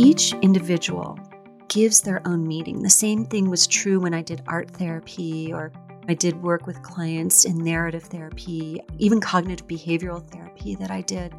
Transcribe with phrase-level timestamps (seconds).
[0.00, 1.18] Each individual
[1.66, 2.82] gives their own meaning.
[2.82, 5.72] The same thing was true when I did art therapy or
[6.08, 11.34] I did work with clients in narrative therapy, even cognitive behavioral therapy that I did.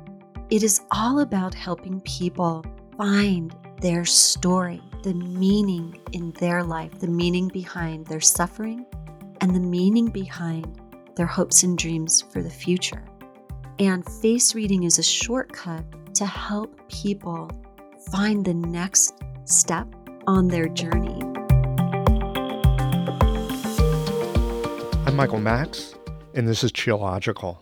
[0.50, 2.66] It is all about helping people
[2.98, 8.86] find their story, the meaning in their life, the meaning behind their suffering,
[9.40, 10.82] and the meaning behind
[11.16, 13.06] their hopes and dreams for the future.
[13.80, 15.86] And face reading is a shortcut
[16.16, 17.50] to help people
[18.08, 19.14] find the next
[19.46, 19.88] step
[20.26, 21.22] on their journey.
[25.06, 25.96] I'm Michael Max,
[26.34, 27.60] and this is Qiological,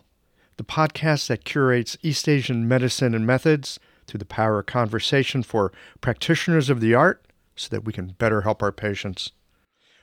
[0.56, 5.72] the podcast that curates East Asian medicine and methods through the power of conversation for
[6.00, 7.24] practitioners of the art
[7.56, 9.32] so that we can better help our patients.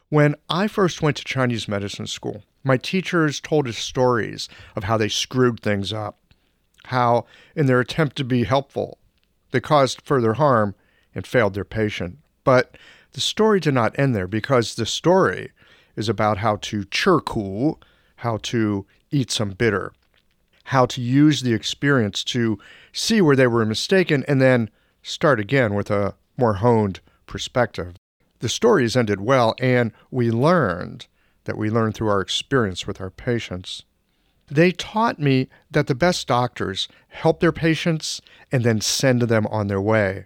[0.10, 4.98] When I first went to Chinese medicine school, my teachers told us stories of how
[4.98, 6.20] they screwed things up,
[6.86, 7.26] how,
[7.56, 9.00] in their attempt to be helpful,
[9.56, 10.76] they caused further harm
[11.16, 12.18] and failed their patient.
[12.44, 12.78] But
[13.14, 15.52] the story did not end there because the story
[15.96, 17.80] is about how to chi ku,
[18.18, 19.94] how to eat some bitter,
[20.66, 22.60] how to use the experience to
[22.92, 24.70] see where they were mistaken and then
[25.02, 27.96] start again with a more honed perspective.
[28.40, 31.08] The stories ended well, and we learned
[31.46, 33.84] that we learned through our experience with our patients.
[34.48, 39.68] They taught me that the best doctors help their patients and then send them on
[39.68, 40.26] their way.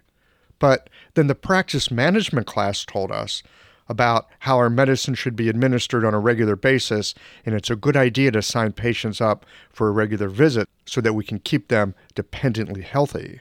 [0.58, 3.42] But then the practice management class told us
[3.88, 7.96] about how our medicine should be administered on a regular basis, and it's a good
[7.96, 11.94] idea to sign patients up for a regular visit so that we can keep them
[12.14, 13.40] dependently healthy.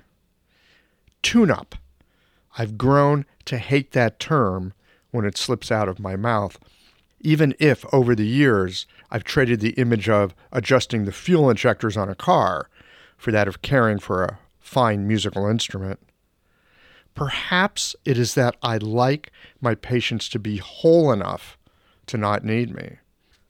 [1.22, 1.76] Tune up.
[2.58, 4.74] I've grown to hate that term
[5.12, 6.58] when it slips out of my mouth,
[7.22, 12.10] even if over the years I've traded the image of adjusting the fuel injectors on
[12.10, 12.70] a car
[13.18, 16.00] for that of caring for a fine musical instrument.
[17.16, 21.58] Perhaps it is that I like my patients to be whole enough
[22.06, 22.98] to not need me.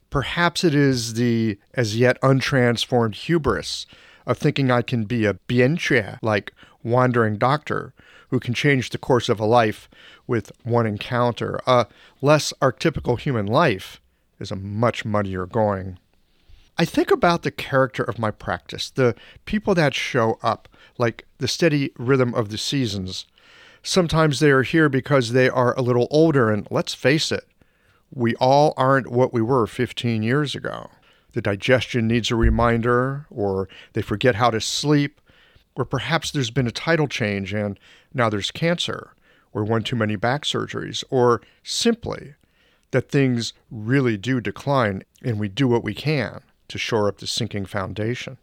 [0.10, 3.86] Perhaps it is the as yet untransformed hubris
[4.26, 6.54] of thinking I can be a Bian Que like
[6.84, 7.94] wandering doctor
[8.30, 9.90] who can change the course of a life
[10.28, 11.60] with one encounter.
[11.66, 11.88] A
[12.22, 14.02] less archetypical human life
[14.40, 16.00] is a much muddier going.
[16.78, 21.48] I think about the character of my practice, the people that show up, like the
[21.48, 23.26] steady rhythm of the seasons,
[23.82, 27.46] Sometimes they are here because they are a little older, and let's face it,
[28.14, 30.90] we all aren't what we were 15 years ago.
[31.34, 35.22] The digestion needs a reminder, or they forget how to sleep,
[35.80, 37.80] or perhaps there's been a title change and
[38.14, 39.14] now there's cancer,
[39.54, 42.36] or one too many back surgeries, or simply
[42.92, 47.28] that things really do decline and we do what we can to shore up the
[47.28, 48.38] sinking foundation.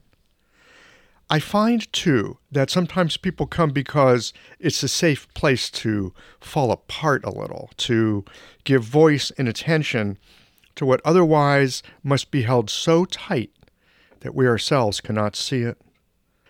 [1.29, 7.23] I find too that sometimes people come because it's a safe place to fall apart
[7.23, 8.25] a little, to
[8.65, 10.17] give voice and attention
[10.77, 13.51] to what otherwise must be held so tight
[14.21, 15.77] that we ourselves cannot see it.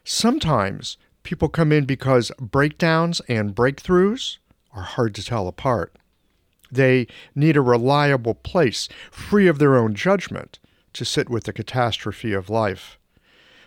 [0.08, 4.38] Sometimes people come in because breakdowns and breakthroughs
[4.72, 5.96] are hard to tell apart.
[6.70, 10.58] They need a reliable place, free of their own judgment,
[10.94, 12.98] to sit with the catastrophe of life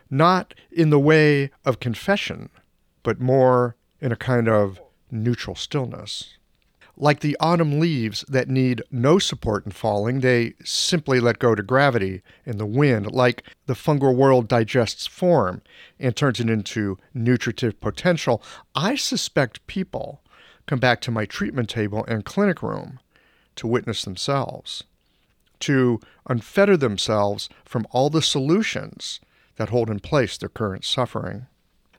[0.10, 2.50] not in the way of confession,
[3.04, 4.80] but more in a kind of
[5.12, 6.38] neutral stillness.
[7.02, 11.64] Like the autumn leaves that need no support in falling, they simply let go to
[11.64, 15.62] gravity and the wind, like the fungal world digests form
[15.98, 18.44] and turns it into nutritive potential.
[18.76, 20.22] I suspect people
[20.68, 23.00] come back to my treatment table and clinic room
[23.56, 24.84] to witness themselves,
[25.62, 29.22] to unfetter themselves from all the solutions
[29.56, 31.48] that hold in place their current suffering.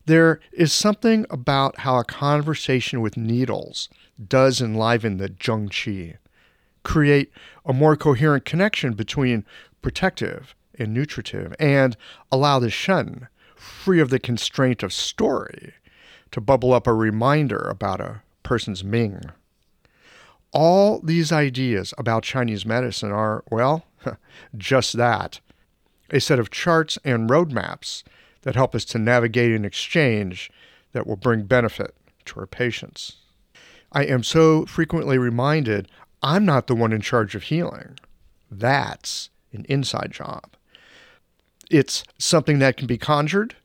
[0.06, 3.88] There is something about how a conversation with needles
[4.28, 6.16] does enliven the zheng qi,
[6.82, 7.32] create
[7.64, 9.44] a more coherent connection between
[9.82, 11.96] protective and nutritive, and
[12.32, 15.74] allow the shen, free of the constraint of story,
[16.30, 19.20] to bubble up a reminder about a person's Ming.
[20.52, 23.84] All these ideas about Chinese medicine are, well,
[24.56, 25.40] just that
[26.10, 28.02] a set of charts and roadmaps
[28.42, 30.50] that help us to navigate an exchange
[30.92, 33.16] that will bring benefit to our patients.
[33.92, 35.88] I am so frequently reminded
[36.22, 37.98] I'm not the one in charge of healing.
[38.50, 40.56] That's an inside job.
[41.70, 43.56] It's something that can be conjured,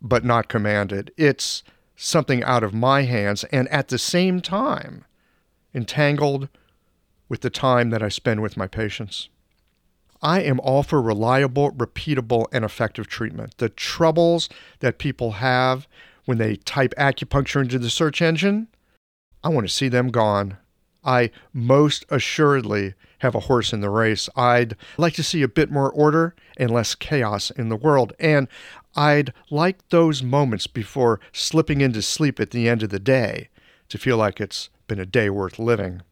[0.00, 1.10] but not commanded.
[1.16, 1.62] It's
[1.96, 5.04] something out of my hands and at the same time
[5.74, 6.48] entangled
[7.28, 9.28] with the time that I spend with my patients.
[10.22, 13.58] I am all for reliable, repeatable, and effective treatment.
[13.58, 14.48] The troubles
[14.80, 15.86] that people have
[16.24, 18.68] when they type acupuncture into the search engine
[19.46, 20.56] I want to see them gone.
[21.04, 24.28] I most assuredly have a horse in the race.
[24.34, 28.12] I'd like to see a bit more order and less chaos in the world.
[28.18, 28.48] And
[28.96, 33.48] I'd like those moments before slipping into sleep at the end of the day
[33.88, 36.02] to feel like it's been a day worth living.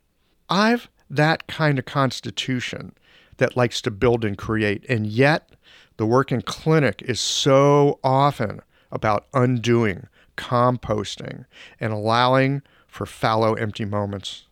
[0.48, 2.92] I've that kind of constitution
[3.38, 5.56] that likes to build and create, and yet
[5.96, 8.60] the work in clinic is so often
[8.92, 11.46] about undoing, composting,
[11.80, 12.62] and allowing
[12.94, 14.44] for fallow, empty moments.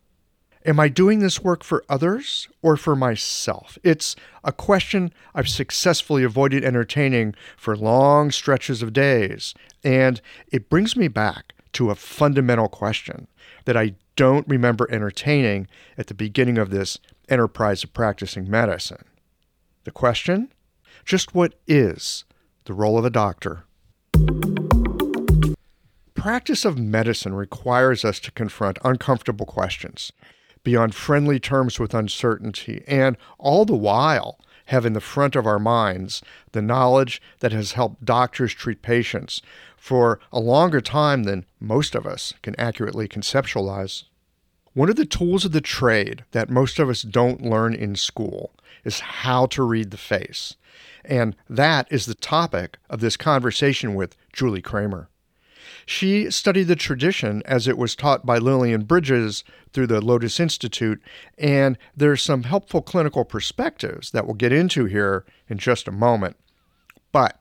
[0.65, 3.77] Am I doing this work for others or for myself?
[3.83, 10.19] It's a question I've successfully avoided entertaining for long stretches of days, and
[10.51, 13.27] it brings me back to a fundamental question
[13.63, 15.67] that I don't remember entertaining
[15.97, 16.99] at the beginning of this
[17.29, 19.05] enterprise of practicing medicine.
[19.85, 20.51] The question?
[21.05, 22.25] Just what is
[22.65, 23.63] the role of a doctor?
[26.23, 30.13] Practice of medicine requires us to confront uncomfortable questions,
[30.63, 35.45] be on friendly terms with uncertainty, and all the while have in the front of
[35.45, 36.21] our minds
[36.53, 39.41] the knowledge that has helped doctors treat patients
[39.75, 44.03] for a longer time than most of us can accurately conceptualize.
[44.71, 48.53] One of the tools of the trade that most of us don't learn in school
[48.85, 50.55] is how to read the face.
[51.03, 55.09] And that is the topic of this conversation with Julie Kramer.
[55.85, 59.43] She studied the tradition as it was taught by Lillian Bridges
[59.73, 61.01] through the Lotus Institute,
[61.37, 66.37] and there's some helpful clinical perspectives that we'll get into here in just a moment.
[67.11, 67.37] But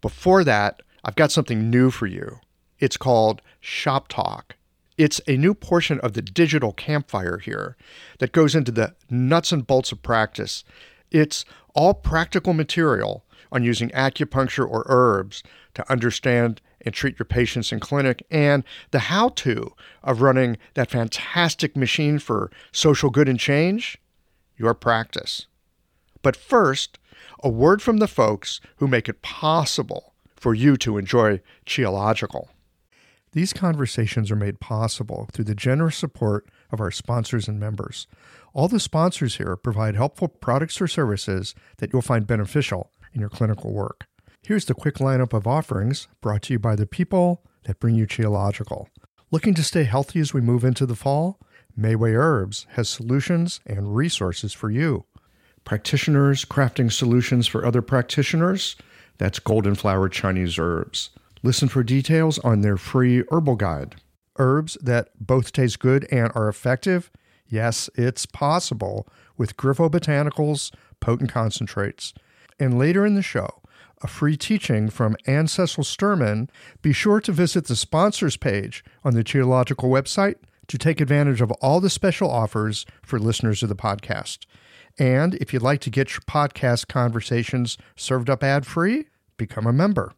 [0.00, 2.40] before that, I've got something new for you.
[2.78, 4.56] It's called Shop Talk.
[4.98, 7.76] It's a new portion of the digital campfire here
[8.18, 10.64] that goes into the nuts and bolts of practice.
[11.10, 11.44] It's
[11.74, 15.42] all practical material on using acupuncture or herbs
[15.74, 19.72] to understand and treat your patients in clinic, and the how to
[20.02, 23.98] of running that fantastic machine for social good and change,
[24.56, 25.46] your practice.
[26.22, 26.98] But first,
[27.42, 32.48] a word from the folks who make it possible for you to enjoy Qiological.
[33.32, 38.06] These conversations are made possible through the generous support of our sponsors and members.
[38.54, 43.28] All the sponsors here provide helpful products or services that you'll find beneficial in your
[43.28, 44.06] clinical work.
[44.46, 48.06] Here's the quick lineup of offerings brought to you by the people that bring you
[48.06, 48.86] Qiological.
[49.32, 51.40] Looking to stay healthy as we move into the fall?
[51.76, 55.04] Mayway Herbs has solutions and resources for you.
[55.64, 58.76] Practitioners crafting solutions for other practitioners?
[59.18, 61.10] That's Golden Flower Chinese Herbs.
[61.42, 63.96] Listen for details on their free herbal guide.
[64.38, 67.10] Herbs that both taste good and are effective?
[67.48, 70.70] Yes, it's possible with Griffo Botanicals
[71.00, 72.14] potent concentrates.
[72.60, 73.60] And later in the show,
[74.02, 76.50] a free teaching from Ann Cecil-Sterman,
[76.82, 80.36] be sure to visit the sponsors page on the Qiological website
[80.68, 84.46] to take advantage of all the special offers for listeners of the podcast.
[84.98, 89.06] And if you'd like to get your podcast conversations served up ad free,
[89.36, 90.12] become a member.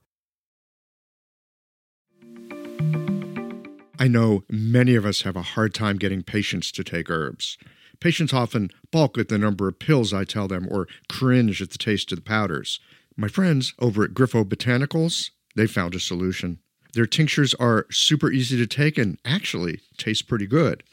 [4.01, 7.59] I know many of us have a hard time getting patients to take herbs.
[8.01, 11.79] Patients often balk at the number of pills I tell them or cringe at the
[11.79, 12.79] taste of the powders.
[13.21, 16.61] My friends over at Griffo Botanicals, they found a solution.
[16.93, 20.85] Their tinctures are super easy to take and actually taste pretty good.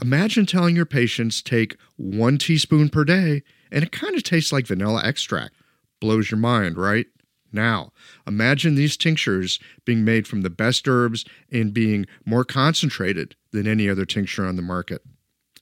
[0.00, 4.66] Imagine telling your patients take one teaspoon per day and it kind of tastes like
[4.66, 5.54] vanilla extract.
[6.00, 7.08] Blows your mind, right?
[7.52, 7.92] Now,
[8.26, 13.86] imagine these tinctures being made from the best herbs and being more concentrated than any
[13.86, 15.02] other tincture on the market.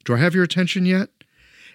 [0.04, 1.08] Do I have your attention yet?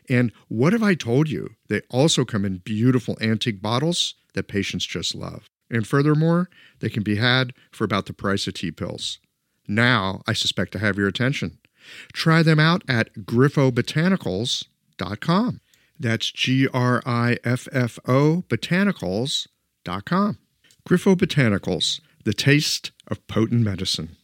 [0.09, 1.51] And what have I told you?
[1.67, 5.47] They also come in beautiful antique bottles that patients just love.
[5.69, 6.49] And furthermore,
[6.79, 9.19] they can be had for about the price of tea pills.
[9.67, 11.59] Now, I suspect I have your attention.
[12.11, 15.61] Try them out at griffobotanicals.com.
[15.99, 20.37] That's G R I F F O botanicals.com.
[20.87, 24.15] Griffo Botanicals, the taste of potent medicine.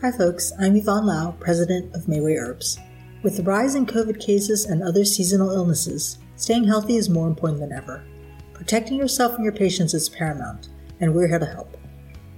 [0.00, 0.52] Hi, folks.
[0.58, 2.78] I'm Yvonne Lau, president of Mayway Herbs.
[3.26, 7.58] With the rise in COVID cases and other seasonal illnesses, Staying healthy is more important
[7.58, 8.04] than ever.
[8.52, 10.68] Protecting yourself and your patients is paramount,
[11.00, 11.76] and we're here to help.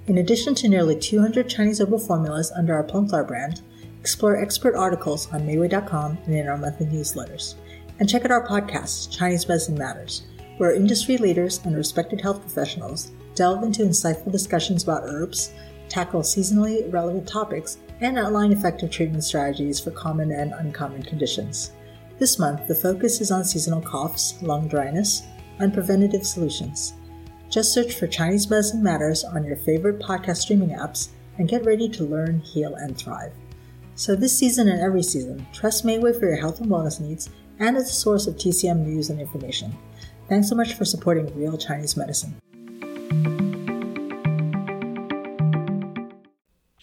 [0.06, 3.60] In addition to nearly 200 Chinese herbal formulas under our Plumflower brand,
[4.00, 7.56] explore expert articles on Mayway.com and in our monthly newsletters.
[8.00, 10.22] And check out our podcast, Chinese Medicine Matters,
[10.56, 15.52] where industry leaders and respected health professionals delve into insightful discussions about herbs,
[15.90, 21.72] tackle seasonally relevant topics, and outline effective treatment strategies for common and uncommon conditions.
[22.18, 25.22] This month, the focus is on seasonal coughs, lung dryness,
[25.58, 26.94] and preventative solutions.
[27.48, 31.88] Just search for Chinese Medicine Matters on your favorite podcast streaming apps and get ready
[31.88, 33.32] to learn, heal, and thrive.
[33.94, 37.76] So, this season and every season, trust Mayway for your health and wellness needs and
[37.76, 39.76] as a source of TCM news and information.
[40.28, 42.36] Thanks so much for supporting real Chinese medicine.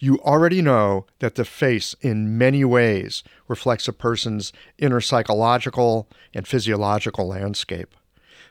[0.06, 6.46] You already know that the face, in many ways, reflects a person's inner psychological and
[6.46, 7.92] physiological landscape.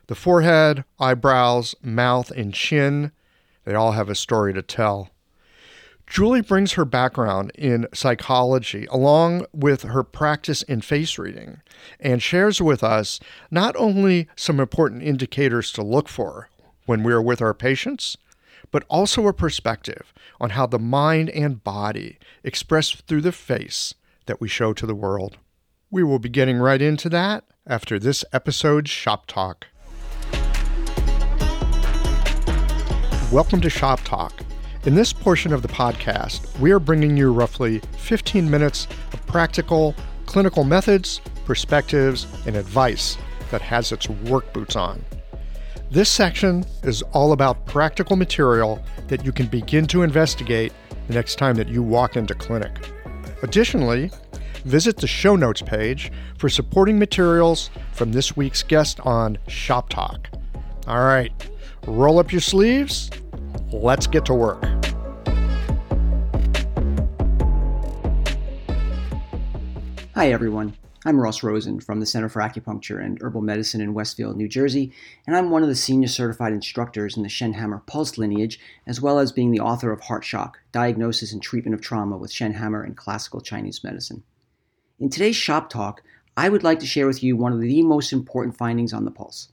[0.08, 3.14] The forehead, eyebrows, mouth, and chin,
[3.64, 5.12] they all have a story to tell.
[6.06, 11.62] Julie brings her background in psychology along with her practice in face reading
[12.02, 13.18] and shares with us
[13.50, 16.50] not only some important indicators to look for
[16.86, 18.18] when we are with our patients,
[18.76, 23.94] but also a perspective on how the mind and body express through the face
[24.26, 25.38] that we show to the world.
[25.90, 29.68] We will be getting right into that after this episode's Shop Talk.
[33.32, 34.34] Welcome to Shop Talk.
[34.84, 39.96] In this portion of the podcast, we are bringing you roughly 15 minutes of practical
[40.26, 43.18] clinical methods, perspectives, and advice
[43.52, 45.02] that has its work boots on.
[45.92, 50.74] This section is all about practical material that you can begin to investigate
[51.08, 52.72] the next time that you walk into clinic.
[53.44, 54.10] Additionally,
[54.66, 60.28] visit the show notes page for supporting materials from this week's guest on Shop Talk.
[60.88, 61.32] All right,
[61.86, 63.12] roll up your sleeves.
[63.72, 64.64] Let's get to work.
[70.16, 70.74] Hi, everyone.
[71.08, 74.92] I'm Ross Rosen from the Center for Acupuncture and Herbal Medicine in Westfield, New Jersey,
[75.28, 79.20] and I'm one of the senior certified instructors in the Shenhammer Pulse lineage, as well
[79.20, 82.98] as being the author of Heart Shock Diagnosis and Treatment of Trauma with Shenhammer and
[82.98, 84.24] Classical Chinese Medicine.
[85.00, 86.02] In today's Shop Talk,
[86.36, 89.12] I would like to share with you one of the most important findings on the
[89.12, 89.50] pulse.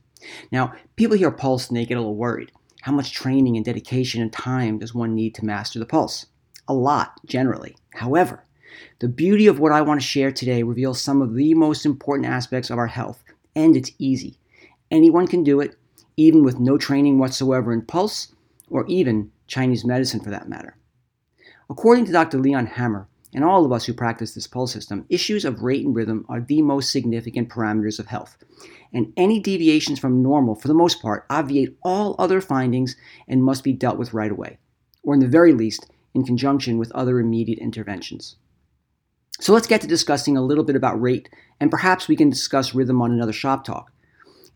[0.51, 2.51] Now, people hear pulse and they get a little worried.
[2.81, 6.25] How much training and dedication and time does one need to master the pulse?
[6.67, 7.77] A lot, generally.
[7.91, 8.43] However,
[9.03, 12.29] the beauty of what I want to share today reveals some of the most important
[12.29, 13.25] aspects of our health,
[13.57, 14.39] and it's easy.
[14.93, 15.75] Anyone can do it,
[16.17, 18.33] even with no training whatsoever in pulse,
[18.71, 20.77] or even Chinese medicine for that matter.
[21.69, 22.39] According to Dr.
[22.39, 25.97] Leon Hammer, and all of us who practice this pulse system, issues of rate and
[25.97, 28.37] rhythm are the most significant parameters of health.
[28.93, 32.95] And any deviations from normal, for the most part, obviate all other findings
[33.27, 34.59] and must be dealt with right away,
[35.03, 38.37] or in the very least, in conjunction with other immediate interventions.
[39.43, 42.77] So let's get to discussing a little bit about rate, and perhaps we can discuss
[42.77, 43.91] rhythm on another shop talk.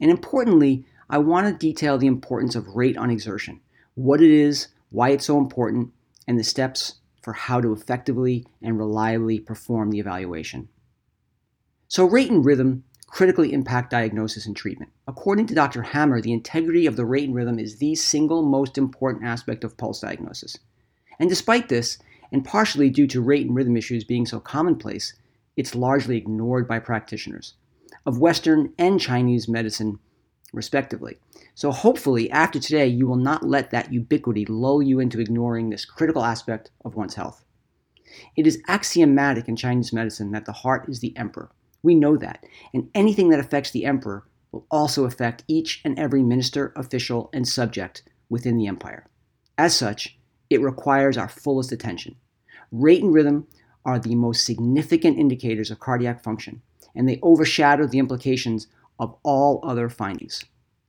[0.00, 3.60] And importantly, I want to detail the importance of rate on exertion,
[3.96, 5.90] what it is, why it's so important,
[6.28, 10.68] and the steps for how to effectively and reliably perform the evaluation.
[11.88, 14.92] So, rate and rhythm critically impact diagnosis and treatment.
[15.08, 15.82] According to Dr.
[15.82, 19.76] Hammer, the integrity of the rate and rhythm is the single most important aspect of
[19.76, 20.56] pulse diagnosis.
[21.18, 21.98] And despite this,
[22.32, 25.14] and partially due to rate and rhythm issues being so commonplace,
[25.56, 27.54] it's largely ignored by practitioners
[28.04, 29.98] of Western and Chinese medicine,
[30.52, 31.18] respectively.
[31.54, 35.84] So, hopefully, after today, you will not let that ubiquity lull you into ignoring this
[35.84, 37.44] critical aspect of one's health.
[38.36, 41.50] It is axiomatic in Chinese medicine that the heart is the emperor.
[41.82, 46.22] We know that, and anything that affects the emperor will also affect each and every
[46.22, 49.06] minister, official, and subject within the empire.
[49.58, 50.15] As such,
[50.50, 52.16] it requires our fullest attention.
[52.72, 53.46] Rate and rhythm
[53.84, 56.62] are the most significant indicators of cardiac function,
[56.94, 58.66] and they overshadow the implications
[58.98, 60.44] of all other findings.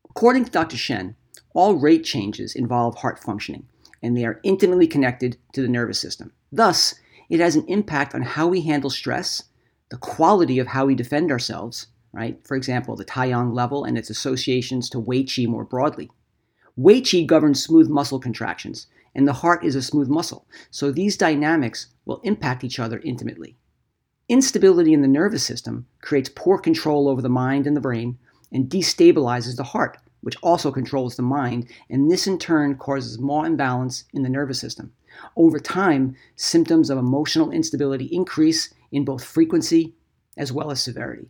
[0.09, 0.77] According to Dr.
[0.77, 1.15] Shen,
[1.53, 3.67] all rate changes involve heart functioning,
[4.01, 6.31] and they are intimately connected to the nervous system.
[6.51, 6.95] Thus,
[7.29, 9.43] it has an impact on how we handle stress,
[9.89, 12.39] the quality of how we defend ourselves, right?
[12.45, 16.09] For example, the Taiyang level and its associations to Wei Qi more broadly.
[16.75, 18.87] Wei Qi governs smooth muscle contractions,
[19.17, 20.47] and the heart is a smooth muscle.
[20.71, 23.57] So these dynamics will impact each other intimately.
[24.29, 28.19] Instability in the nervous system creates poor control over the mind and the brain
[28.51, 33.45] and destabilizes the heart, which also controls the mind, and this in turn causes more
[33.45, 34.93] imbalance in the nervous system.
[35.35, 39.95] Over time, symptoms of emotional instability increase in both frequency
[40.37, 41.27] as well as severity.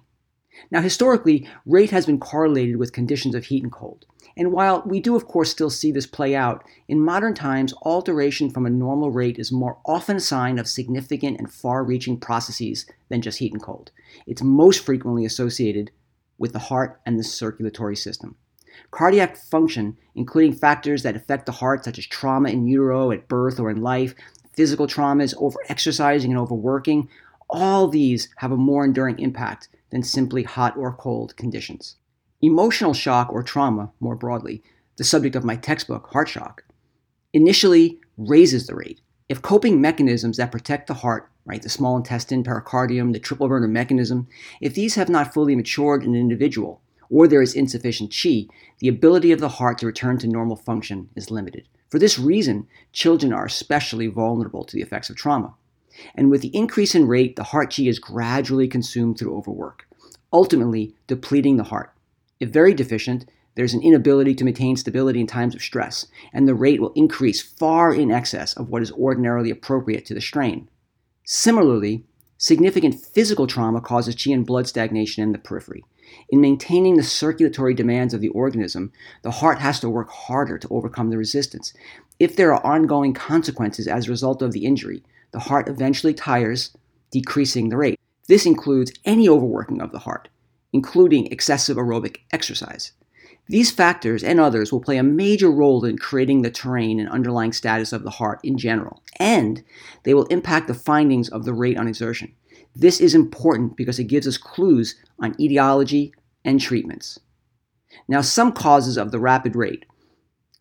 [0.71, 4.05] Now, historically, rate has been correlated with conditions of heat and cold.
[4.39, 8.51] And while we do, of course, still see this play out, in modern times, alteration
[8.51, 12.85] from a normal rate is more often a sign of significant and far reaching processes
[13.09, 13.89] than just heat and cold.
[14.27, 15.89] It's most frequently associated
[16.37, 18.35] with the heart and the circulatory system.
[18.91, 23.59] Cardiac function, including factors that affect the heart, such as trauma in utero, at birth,
[23.59, 24.13] or in life,
[24.53, 27.09] physical traumas, overexercising and overworking,
[27.49, 31.95] all these have a more enduring impact than simply hot or cold conditions.
[32.41, 34.61] Emotional shock or trauma, more broadly,
[34.97, 36.63] the subject of my textbook, Heart Shock,
[37.33, 42.43] initially raises the rate, If coping mechanisms that protect the heart, right, the small intestine,
[42.43, 44.27] pericardium, the triple burner mechanism,
[44.61, 48.47] if these have not fully matured in an individual, or there is insufficient qi,
[48.79, 51.67] the ability of the heart to return to normal function is limited.
[51.89, 55.55] For this reason, children are especially vulnerable to the effects of trauma.
[56.15, 59.87] And with the increase in rate, the heart qi is gradually consumed through overwork,
[60.31, 61.91] ultimately depleting the heart.
[62.39, 66.53] If very deficient, there's an inability to maintain stability in times of stress, and the
[66.53, 70.69] rate will increase far in excess of what is ordinarily appropriate to the strain.
[71.23, 72.05] Similarly,
[72.37, 75.83] significant physical trauma causes qi and blood stagnation in the periphery.
[76.29, 80.67] In maintaining the circulatory demands of the organism, the heart has to work harder to
[80.69, 81.73] overcome the resistance.
[82.19, 86.77] If there are ongoing consequences as a result of the injury, the heart eventually tires,
[87.11, 87.99] decreasing the rate.
[88.27, 90.29] This includes any overworking of the heart,
[90.77, 92.91] including excessive aerobic exercise.
[93.47, 97.51] These factors and others will play a major role in creating the terrain and underlying
[97.51, 99.63] status of the heart in general, and
[100.03, 102.31] they will impact the findings of the rate on exertion.
[102.75, 106.13] This is important because it gives us clues on etiology
[106.45, 107.19] and treatments.
[108.07, 109.83] Now, some causes of the rapid rate.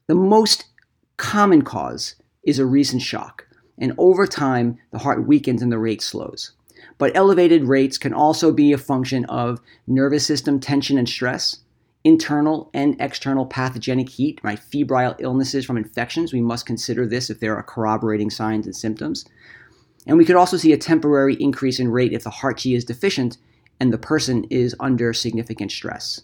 [0.06, 0.64] The most
[1.18, 3.46] common cause is a recent shock,
[3.76, 6.52] and over time, the heart weakens and the rate slows.
[6.98, 11.58] But elevated rates can also be a function of nervous system tension and stress,
[12.04, 14.58] internal and external pathogenic heat, right?
[14.58, 16.32] Febrile illnesses from infections.
[16.32, 19.26] We must consider this if there are corroborating signs and symptoms.
[20.06, 22.84] And we could also see a temporary increase in rate if the heart qi is
[22.84, 23.38] deficient
[23.80, 26.22] and the person is under significant stress.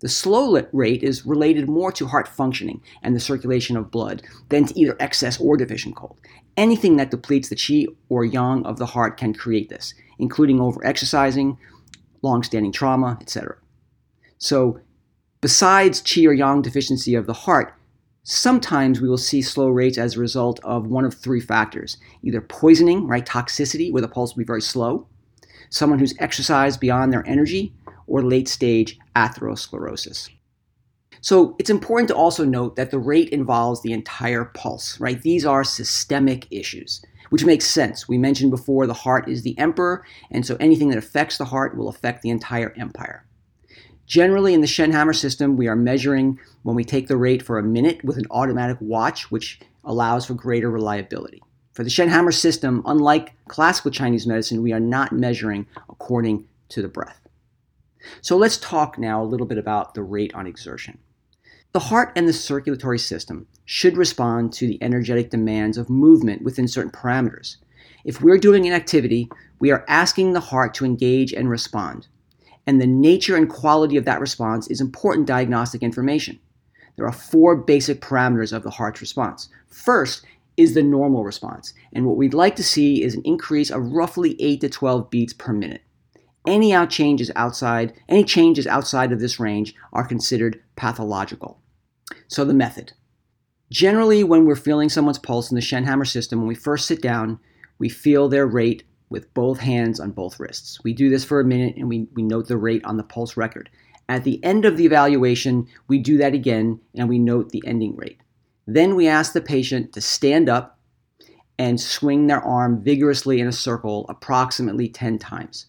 [0.00, 4.66] The slow rate is related more to heart functioning and the circulation of blood than
[4.66, 6.20] to either excess or deficient cold.
[6.56, 11.56] Anything that depletes the qi or yang of the heart can create this, including overexercising,
[12.22, 13.56] long-standing trauma, etc.
[14.38, 14.80] So,
[15.40, 17.74] besides qi or yang deficiency of the heart,
[18.22, 22.40] sometimes we will see slow rates as a result of one of three factors either
[22.40, 25.08] poisoning, right, toxicity, where the pulse will be very slow,
[25.70, 27.72] someone who's exercised beyond their energy,
[28.08, 30.30] or late stage atherosclerosis.
[31.20, 35.20] So it's important to also note that the rate involves the entire pulse, right?
[35.20, 38.08] These are systemic issues, which makes sense.
[38.08, 41.76] We mentioned before the heart is the emperor, and so anything that affects the heart
[41.76, 43.24] will affect the entire empire.
[44.06, 47.62] Generally, in the Shenhammer system, we are measuring when we take the rate for a
[47.62, 51.42] minute with an automatic watch, which allows for greater reliability.
[51.72, 56.88] For the Shenhammer system, unlike classical Chinese medicine, we are not measuring according to the
[56.88, 57.27] breath.
[58.20, 60.98] So let's talk now a little bit about the rate on exertion.
[61.72, 66.66] The heart and the circulatory system should respond to the energetic demands of movement within
[66.66, 67.56] certain parameters.
[68.04, 72.08] If we're doing an activity, we are asking the heart to engage and respond.
[72.66, 76.38] And the nature and quality of that response is important diagnostic information.
[76.96, 79.48] There are four basic parameters of the heart's response.
[79.68, 80.24] First
[80.56, 81.72] is the normal response.
[81.92, 85.32] And what we'd like to see is an increase of roughly 8 to 12 beats
[85.32, 85.82] per minute.
[86.48, 91.60] Any out changes outside, any changes outside of this range are considered pathological.
[92.26, 92.94] So the method.
[93.70, 97.38] Generally, when we're feeling someone's pulse in the Shenhammer system, when we first sit down,
[97.78, 100.82] we feel their rate with both hands on both wrists.
[100.82, 103.36] We do this for a minute and we, we note the rate on the pulse
[103.36, 103.68] record.
[104.08, 107.94] At the end of the evaluation, we do that again and we note the ending
[107.94, 108.22] rate.
[108.66, 110.78] Then we ask the patient to stand up
[111.58, 115.66] and swing their arm vigorously in a circle approximately 10 times.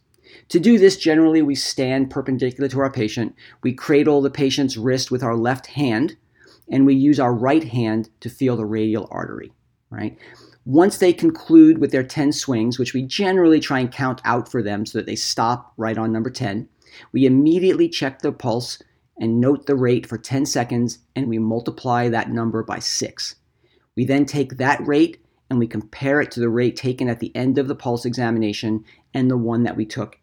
[0.48, 5.12] To do this, generally we stand perpendicular to our patient, we cradle the patient's wrist
[5.12, 6.16] with our left hand,
[6.72, 9.52] and we use our right hand to feel the radial artery,
[9.90, 10.18] right?
[10.66, 14.62] Once they conclude with their 10 swings, which we generally try and count out for
[14.62, 16.68] them so that they stop right on number 10,
[17.12, 18.82] we immediately check the pulse
[19.20, 23.36] and note the rate for 10 seconds and we multiply that number by 6.
[23.96, 27.36] We then take that rate and we compare it to the rate taken at the
[27.36, 30.18] end of the pulse examination and the one that we took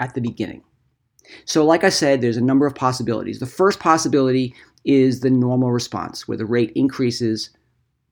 [0.00, 0.64] at the beginning.
[1.44, 3.38] So, like I said, there's a number of possibilities.
[3.38, 7.50] The first possibility is the normal response, where the rate increases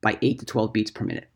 [0.00, 1.28] by 8 to 12 beats per minute.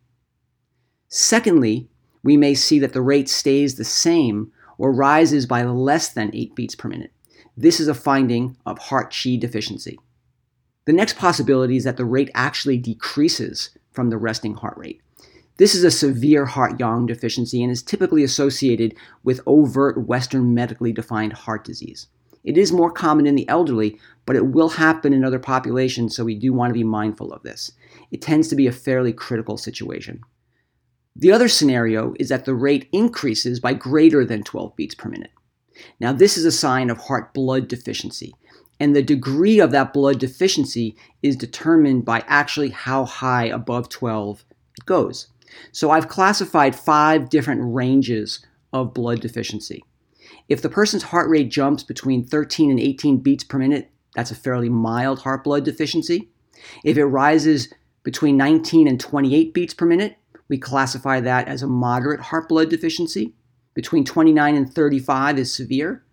[1.08, 1.88] Secondly,
[2.22, 6.54] we may see that the rate stays the same or rises by less than 8
[6.54, 7.12] beats per minute.
[7.56, 9.98] This is a finding of heart qi deficiency.
[10.84, 15.00] The next possibility is that the rate actually decreases from the resting heart rate.
[15.58, 20.92] This is a severe heart yang deficiency and is typically associated with overt Western medically
[20.92, 22.06] defined heart disease.
[22.42, 26.24] It is more common in the elderly, but it will happen in other populations, so
[26.24, 27.72] we do want to be mindful of this.
[28.10, 30.22] It tends to be a fairly critical situation.
[31.14, 35.30] The other scenario is that the rate increases by greater than 12 beats per minute.
[36.00, 38.34] Now, this is a sign of heart blood deficiency,
[38.80, 44.44] and the degree of that blood deficiency is determined by actually how high above 12
[44.78, 45.28] it goes.
[45.70, 49.84] So I've classified five different ranges of blood deficiency.
[50.48, 54.36] If the person's heart rate jumps between 13 and 18 beats per minute, that's a
[54.36, 56.30] fairly mild heart blood deficiency.
[56.84, 60.16] If it rises between 19 and 28 beats per minute,
[60.48, 63.34] we classify that as a moderate heart blood deficiency.
[63.74, 66.04] Between 29 and 35 is severe.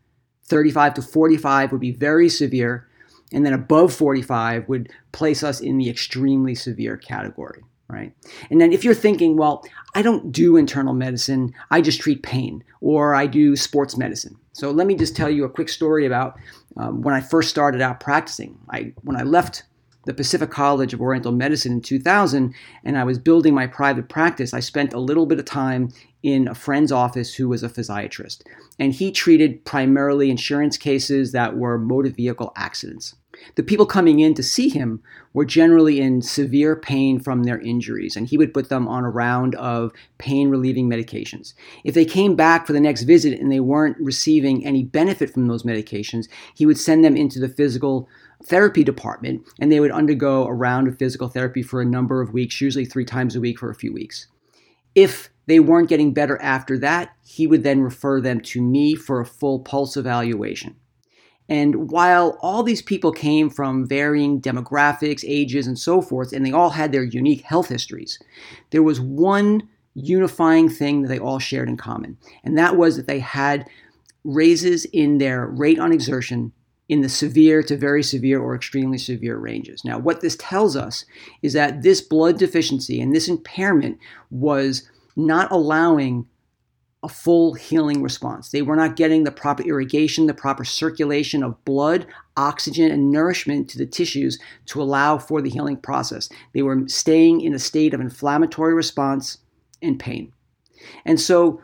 [0.46, 2.88] 35 to 45 would be very severe.
[3.32, 8.14] And then above 45 would place us in the extremely severe category, right?
[8.50, 12.64] And then if you're thinking, well, I don't do internal medicine, I just treat pain,
[12.82, 14.38] or I do sports medicine.
[14.54, 16.38] So let me just tell you a quick story about
[16.78, 18.58] um, when I first started out practicing.
[18.70, 19.64] I, when I left
[20.06, 24.54] the Pacific College of Oriental Medicine in 2000 and I was building my private practice,
[24.54, 25.90] I spent a little bit of time
[26.24, 28.44] in a friend's office who was a physiatrist.
[28.78, 33.16] And he treated primarily insurance cases that were motor vehicle accidents.
[33.56, 35.02] The people coming in to see him
[35.34, 39.10] were generally in severe pain from their injuries, and he would put them on a
[39.10, 41.54] round of pain relieving medications.
[41.84, 45.48] If they came back for the next visit and they weren't receiving any benefit from
[45.48, 48.08] those medications, he would send them into the physical
[48.44, 52.34] therapy department and they would undergo a round of physical therapy for a number of
[52.34, 54.28] weeks, usually three times a week for a few weeks.
[54.96, 59.20] If they weren't getting better after that, he would then refer them to me for
[59.20, 60.76] a full pulse evaluation.
[61.50, 66.52] And while all these people came from varying demographics, ages, and so forth, and they
[66.52, 68.20] all had their unique health histories,
[68.70, 72.18] there was one unifying thing that they all shared in common.
[72.44, 73.68] And that was that they had
[74.24, 76.52] raises in their rate on exertion
[76.88, 79.84] in the severe to very severe or extremely severe ranges.
[79.86, 81.06] Now, what this tells us
[81.42, 84.00] is that this blood deficiency and this impairment
[84.32, 86.28] was not allowing
[87.02, 88.50] a full healing response.
[88.50, 93.70] They were not getting the proper irrigation, the proper circulation of blood, oxygen, and nourishment
[93.70, 96.30] to the tissues to allow for the healing process.
[96.54, 99.38] They were staying in a state of inflammatory response
[99.82, 100.34] and pain.
[101.06, 101.62] And so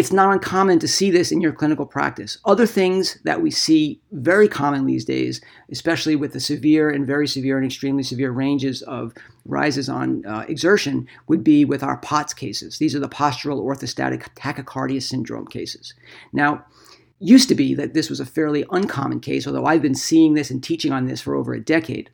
[0.00, 2.38] it's not uncommon to see this in your clinical practice.
[2.46, 7.28] Other things that we see very common these days, especially with the severe and very
[7.28, 9.12] severe and extremely severe ranges of
[9.44, 12.78] rises on uh, exertion, would be with our POTS cases.
[12.78, 15.92] These are the postural orthostatic tachycardia syndrome cases.
[16.32, 16.64] Now,
[17.18, 20.50] used to be that this was a fairly uncommon case, although I've been seeing this
[20.50, 22.08] and teaching on this for over a decade.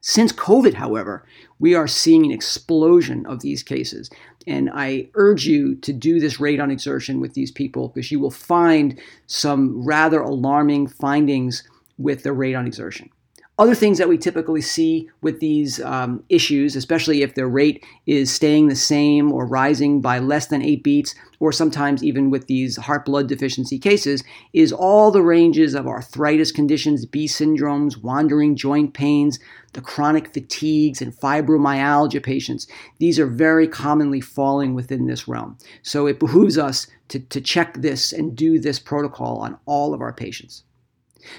[0.00, 1.24] Since COVID, however,
[1.58, 4.10] we are seeing an explosion of these cases.
[4.46, 8.20] And I urge you to do this rate on exertion with these people because you
[8.20, 11.64] will find some rather alarming findings
[11.98, 13.10] with the rate on exertion.
[13.58, 18.30] Other things that we typically see with these um, issues, especially if their rate is
[18.30, 22.76] staying the same or rising by less than eight beats, or sometimes even with these
[22.76, 28.94] heart blood deficiency cases, is all the ranges of arthritis conditions, Bi syndromes, wandering joint
[28.94, 29.40] pains,
[29.72, 32.68] the chronic fatigues, and fibromyalgia patients.
[32.98, 35.58] These are very commonly falling within this realm.
[35.82, 40.00] So it behooves us to, to check this and do this protocol on all of
[40.00, 40.62] our patients.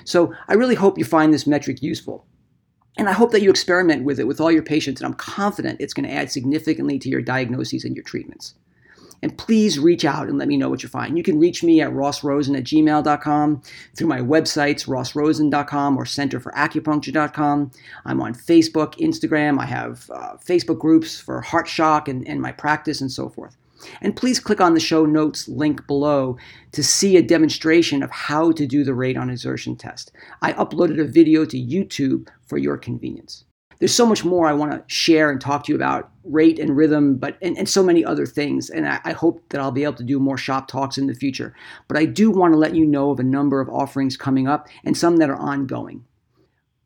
[0.03, 2.25] So I really hope you find this metric useful.
[2.97, 5.79] And I hope that you experiment with it with all your patients, and I'm confident
[5.79, 8.55] it's going to add significantly to your diagnoses and your treatments.
[9.21, 11.17] And please reach out and let me know what you find.
[11.17, 13.61] You can reach me at rossrosen at gmail.com,
[13.95, 17.71] through my websites, rossrosen.com or centerforacupuncture.com.
[18.05, 19.59] I'm on Facebook, Instagram.
[19.59, 23.57] I have uh, Facebook groups for Heart Shock and, and my practice and so forth.
[24.01, 26.37] And please click on the show notes link below
[26.71, 30.11] to see a demonstration of how to do the rate on exertion test.
[30.41, 33.45] I uploaded a video to YouTube for your convenience.
[33.79, 36.75] There's so much more I want to share and talk to you about rate and
[36.75, 38.69] rhythm, but and, and so many other things.
[38.69, 41.13] And I, I hope that I'll be able to do more shop talks in the
[41.13, 41.55] future.
[41.87, 44.67] But I do want to let you know of a number of offerings coming up
[44.83, 46.03] and some that are ongoing.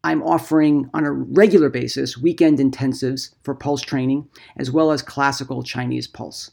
[0.03, 4.27] I'm offering on a regular basis weekend intensives for pulse training,
[4.57, 6.51] as well as classical Chinese pulse.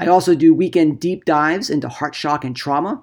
[0.00, 3.02] I also do weekend deep dives into heart shock and trauma.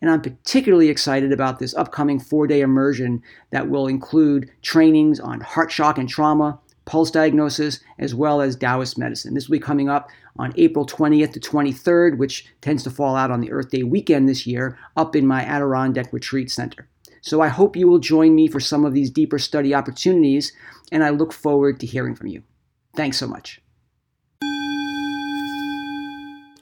[0.00, 5.40] And I'm particularly excited about this upcoming four day immersion that will include trainings on
[5.40, 9.34] heart shock and trauma, pulse diagnosis, as well as Taoist medicine.
[9.34, 10.08] This will be coming up
[10.38, 14.26] on April 20th to 23rd, which tends to fall out on the Earth Day weekend
[14.26, 16.88] this year, up in my Adirondack Retreat Center.
[17.20, 20.52] So I hope you will join me for some of these deeper study opportunities,
[20.90, 22.42] and I look forward to hearing from you.
[22.94, 23.60] Thanks so much.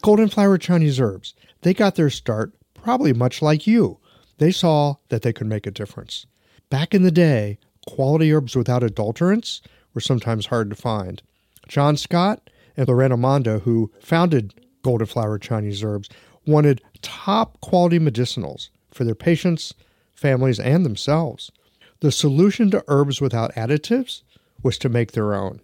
[0.02, 3.98] Golden Flower Chinese herbs, they got their start probably much like you.
[4.38, 6.26] They saw that they could make a difference.
[6.70, 9.60] Back in the day, quality herbs without adulterants
[9.94, 11.22] were sometimes hard to find.
[11.68, 16.08] John Scott and Lorena Monda, who founded Golden Flower Chinese Herbs,
[16.46, 19.72] wanted top quality medicinals for their patients,
[20.12, 21.52] families, and themselves.
[22.00, 24.22] The solution to herbs without additives
[24.64, 25.60] was to make their own.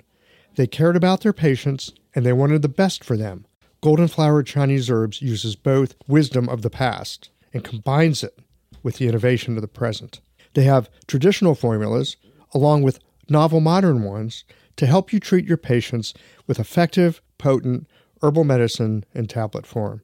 [0.55, 3.47] They cared about their patients and they wanted the best for them.
[3.81, 8.37] Golden Flower Chinese Herbs uses both wisdom of the past and combines it
[8.83, 10.21] with the innovation of the present.
[10.55, 12.17] They have traditional formulas
[12.53, 14.45] along with novel modern ones
[14.77, 16.13] to help you treat your patients
[16.47, 17.87] with effective, potent
[18.21, 20.03] herbal medicine in tablet form.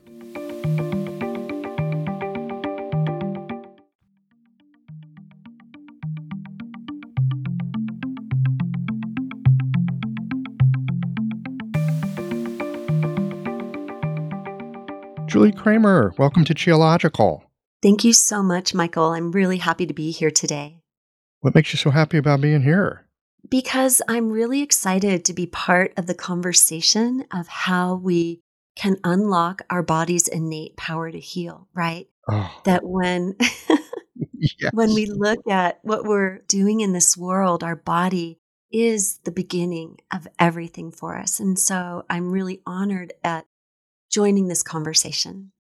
[15.28, 17.44] Julie Kramer, welcome to Qiological.
[17.82, 19.14] Thank you so much, Michael.
[19.14, 20.82] I'm really happy to be here today.
[21.40, 23.06] What makes you so happy about being here?
[23.52, 28.42] Because I'm really excited to be part of the conversation of how we
[28.76, 32.08] can unlock our body's innate power to heal, right?
[32.28, 33.70] Oh, That when yes.
[34.74, 38.40] when we look at what we're doing in this world, our body
[38.72, 41.40] is the beginning of everything for us.
[41.40, 43.46] And so I'm really honored at
[44.10, 45.52] joining this conversation.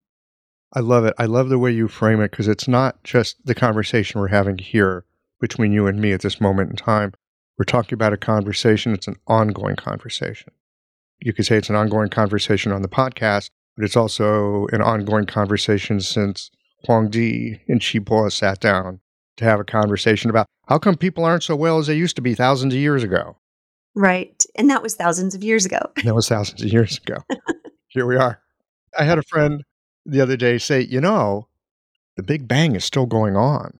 [0.73, 1.13] I love it.
[1.17, 4.57] I love the way you frame it because it's not just the conversation we're having
[4.57, 5.03] here
[5.41, 7.13] between you and me at this moment in time.
[7.57, 10.51] We're talking about a conversation, it's an ongoing conversation.
[11.19, 15.25] You could say it's an ongoing conversation on the podcast, but it's also an ongoing
[15.25, 16.49] conversation since
[16.85, 18.99] Huang Di and Qi Bo sat down
[19.37, 22.21] to have a conversation about how come people aren't so well as they used to
[22.21, 23.37] be thousands of years ago.
[23.93, 24.43] Right.
[24.55, 25.79] And that was thousands of years ago.
[26.03, 27.17] That was thousands of years ago.
[27.87, 28.41] Here we are.
[28.97, 29.63] I had a friend
[30.05, 31.47] the other day say, you know,
[32.17, 33.77] the Big Bang is still going on.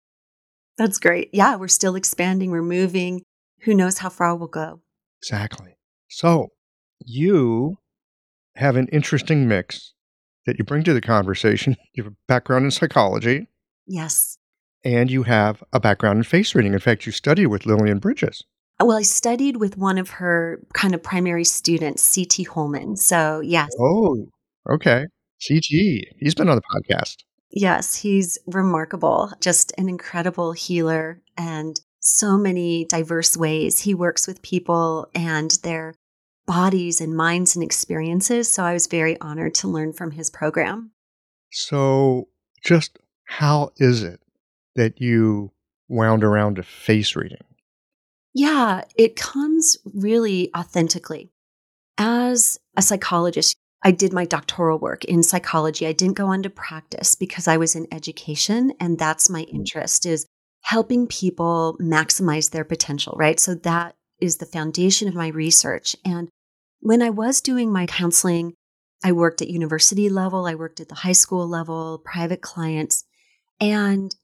[0.77, 1.29] That's great.
[1.34, 3.23] Yeah, we're still expanding, we're moving.
[3.63, 4.82] Who knows how far we'll go?
[5.21, 5.78] Exactly.
[6.10, 6.50] So
[7.06, 7.78] you
[8.56, 9.93] have an interesting mix
[10.45, 11.78] that you bring to the conversation.
[11.93, 13.47] You have a background in psychology
[13.86, 14.38] Yes.
[14.84, 16.74] and you have a background in face reading.
[16.74, 18.43] In fact, you studied with Lillian Bridges.
[18.80, 22.43] Uh, well, I studied with one of her kind of primary students, C.T.
[22.43, 22.95] Holman.
[22.97, 24.28] So, yes, Oh,
[24.69, 25.06] okay.
[25.45, 25.65] CT.
[26.19, 27.17] He's been on the podcast.
[27.52, 33.79] yes, he's remarkable, just an incredible healer and so many diverse ways.
[33.79, 35.95] He works with people and their
[36.45, 38.49] bodies and minds and experiences.
[38.49, 40.91] So, I was very honored to learn from his program.
[41.51, 42.27] So,
[42.63, 44.19] just how is it
[44.75, 45.51] that you
[45.87, 47.43] wound around to face reading?
[48.33, 51.31] Yeah, it comes really authentically.
[51.97, 55.87] As a psychologist, I did my doctoral work in psychology.
[55.87, 59.53] I didn't go on to practice because I was in education and that's my mm.
[59.53, 60.25] interest is
[60.62, 63.39] helping people maximize their potential, right?
[63.39, 65.95] So that is the foundation of my research.
[66.06, 66.30] And
[66.80, 68.54] when I was doing my counseling,
[69.04, 73.04] I worked at university level, I worked at the high school level, private clients.
[73.60, 74.15] And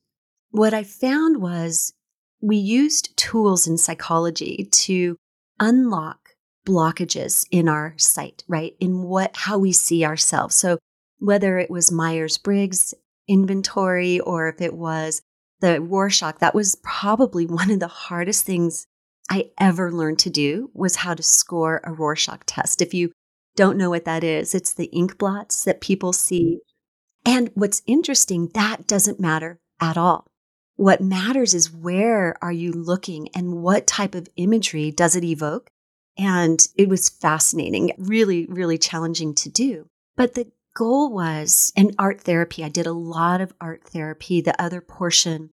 [0.52, 1.94] what I found was
[2.42, 5.18] we used tools in psychology to
[5.60, 6.30] unlock
[6.68, 8.76] blockages in our sight, right?
[8.80, 10.56] In what, how we see ourselves.
[10.56, 10.78] So
[11.20, 12.94] whether it was Myers Briggs
[13.28, 15.22] inventory or if it was
[15.60, 18.86] the Rorschach, that was probably one of the hardest things
[19.30, 22.82] I ever learned to do was how to score a Rorschach test.
[22.82, 23.12] If you
[23.56, 26.60] don't know what that is, it's the ink blots that people see.
[27.26, 30.28] And what's interesting, that doesn't matter at all.
[30.76, 35.70] What matters is where are you looking and what type of imagery does it evoke?
[36.18, 39.88] And it was fascinating, really, really challenging to do.
[40.16, 44.42] But the goal was, in art therapy, I did a lot of art therapy.
[44.42, 45.50] The other portion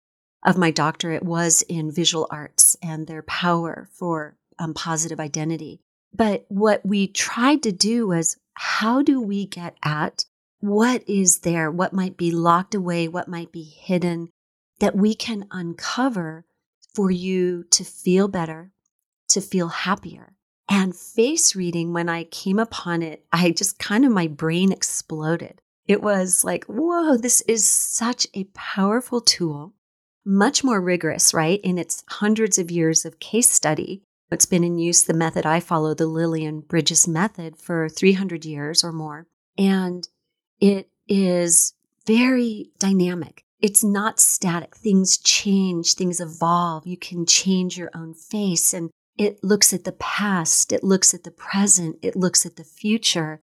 [0.45, 5.79] of my doctorate was in visual arts and their power for um, positive identity.
[6.13, 10.25] But what we tried to do was how do we get at
[10.59, 14.29] what is there, what might be locked away, what might be hidden
[14.79, 16.43] that we can uncover
[16.93, 18.73] for you to feel better,
[19.29, 20.33] to feel happier.
[20.69, 25.61] And face reading, when I came upon it, I just kind of, my brain exploded.
[25.87, 29.73] It was like, whoa, this is such a powerful tool,
[30.25, 31.59] much more rigorous, right?
[31.61, 34.03] In its hundreds of years of case study.
[34.31, 38.83] It's been in use, the method I follow, the Lillian Bridges method, for 300 years
[38.83, 39.27] or more.
[39.57, 40.07] And
[40.59, 41.73] it is
[42.07, 43.43] very dynamic.
[43.59, 44.75] It's not static.
[44.75, 46.87] Things change, things evolve.
[46.87, 51.23] You can change your own face and it looks at the past, it looks at
[51.23, 53.41] the present, it looks at the future.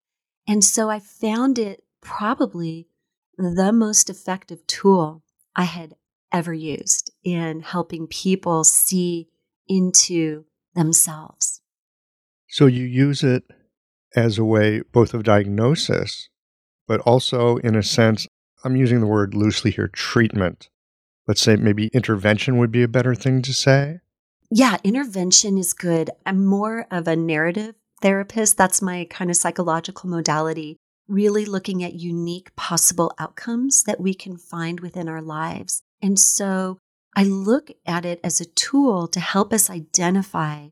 [0.46, 2.88] And so I found it probably
[3.36, 5.22] the most effective tool
[5.54, 5.94] I had
[6.32, 9.28] ever used in helping people see
[9.66, 11.60] into themselves.
[12.48, 13.44] So you use it
[14.16, 16.28] as a way both of diagnosis,
[16.86, 18.26] but also in a sense,
[18.64, 20.70] I'm using the word loosely here, treatment.
[21.26, 24.00] Let's say maybe intervention would be a better thing to say.
[24.50, 26.10] Yeah, intervention is good.
[26.24, 28.56] I'm more of a narrative therapist.
[28.56, 34.38] That's my kind of psychological modality, really looking at unique possible outcomes that we can
[34.38, 35.82] find within our lives.
[36.00, 36.78] And so
[37.14, 40.68] I look at it as a tool to help us identify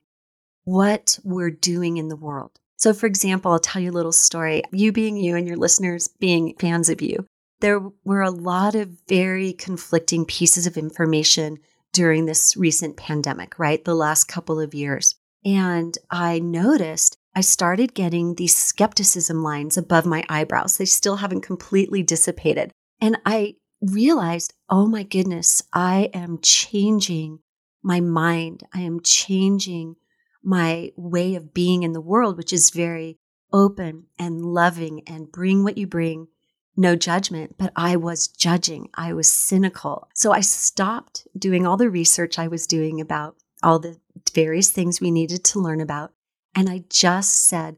[0.65, 2.53] what we're doing in the world.
[2.79, 4.63] So, for example, I'll tell you a little story.
[4.73, 7.27] You being you and your listeners being fans of you,
[7.61, 11.59] there were a lot of very conflicting pieces of information
[11.93, 13.85] during this recent pandemic, right?
[13.85, 15.15] The last couple of years.
[15.45, 20.77] And I noticed I started getting these skepticism lines above my eyebrows.
[20.77, 22.73] They still haven't completely dissipated.
[23.01, 27.41] And I realized, oh my goodness, I am changing
[27.83, 28.65] my mind.
[28.75, 29.97] I am changing
[30.43, 33.19] my way of being in the world, which is very
[33.53, 36.29] open and loving and bring what you bring,
[36.77, 37.57] no judgment.
[37.59, 40.09] But I was judging, I was cynical.
[40.15, 43.99] So I stopped doing all the research I was doing about all the
[44.33, 46.13] various things we needed to learn about.
[46.55, 47.77] And I just said,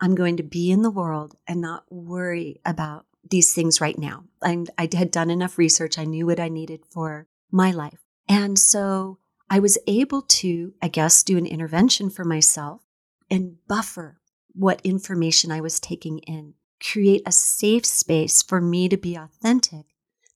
[0.00, 4.24] I'm going to be in the world and not worry about these things right now.
[4.42, 5.98] And I had done enough research.
[5.98, 8.00] I knew what I needed for my life.
[8.28, 12.82] And so I was able to, I guess, do an intervention for myself
[13.30, 14.20] and buffer
[14.52, 19.86] what information I was taking in, create a safe space for me to be authentic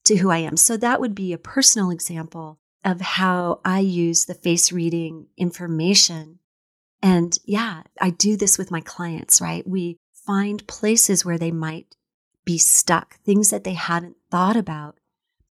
[0.05, 0.57] to who I am.
[0.57, 6.39] So that would be a personal example of how I use the face reading information.
[7.01, 9.67] And yeah, I do this with my clients, right?
[9.67, 11.95] We find places where they might
[12.43, 14.97] be stuck, things that they hadn't thought about.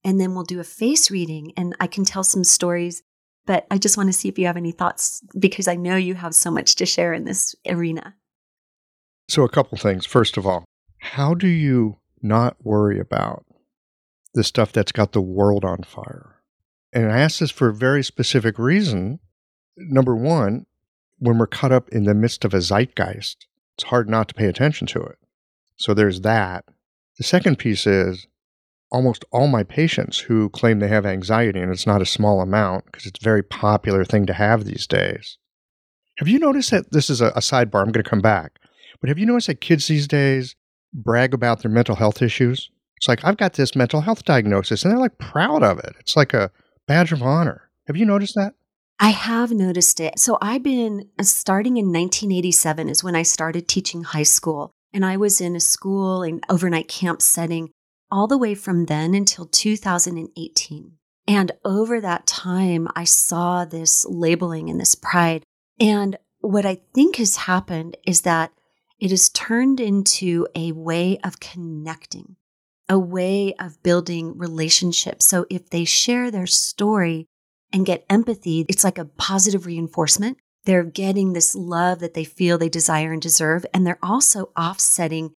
[0.05, 3.03] And then we'll do a face reading and I can tell some stories
[3.49, 6.15] but I just want to see if you have any thoughts because I know you
[6.15, 8.15] have so much to share in this arena.
[9.27, 10.05] So, a couple things.
[10.05, 10.67] First of all,
[10.99, 13.45] how do you not worry about
[14.35, 16.37] the stuff that's got the world on fire?
[16.93, 19.21] And I ask this for a very specific reason.
[19.77, 20.67] Number one,
[21.19, 24.47] when we're caught up in the midst of a zeitgeist, it's hard not to pay
[24.47, 25.19] attention to it.
[25.77, 26.65] So there's that.
[27.19, 28.27] The second piece is
[28.91, 32.87] almost all my patients who claim they have anxiety, and it's not a small amount
[32.87, 35.39] because it's a very popular thing to have these days.
[36.19, 37.83] Have you noticed that this is a, a sidebar?
[37.83, 38.59] I'm going to come back.
[39.01, 40.57] But have you noticed that kids these days
[40.93, 42.71] brag about their mental health issues?
[42.97, 45.95] It's like, I've got this mental health diagnosis, and they're like proud of it.
[46.01, 46.51] It's like a
[46.87, 47.71] badge of honor.
[47.87, 48.55] Have you noticed that?
[49.01, 50.19] I have noticed it.
[50.19, 54.73] So I've been uh, starting in 1987 is when I started teaching high school.
[54.93, 57.71] And I was in a school and overnight camp setting
[58.11, 60.93] all the way from then until 2018.
[61.29, 65.45] And over that time, I saw this labeling and this pride.
[65.79, 68.51] And what I think has happened is that
[69.01, 72.37] it has turned into a way of connecting,
[72.89, 75.25] a way of building relationships.
[75.25, 77.27] So if they share their story
[77.73, 80.39] and get empathy, it's like a positive reinforcement.
[80.65, 83.65] They're getting this love that they feel they desire and deserve.
[83.73, 85.33] And they're also offsetting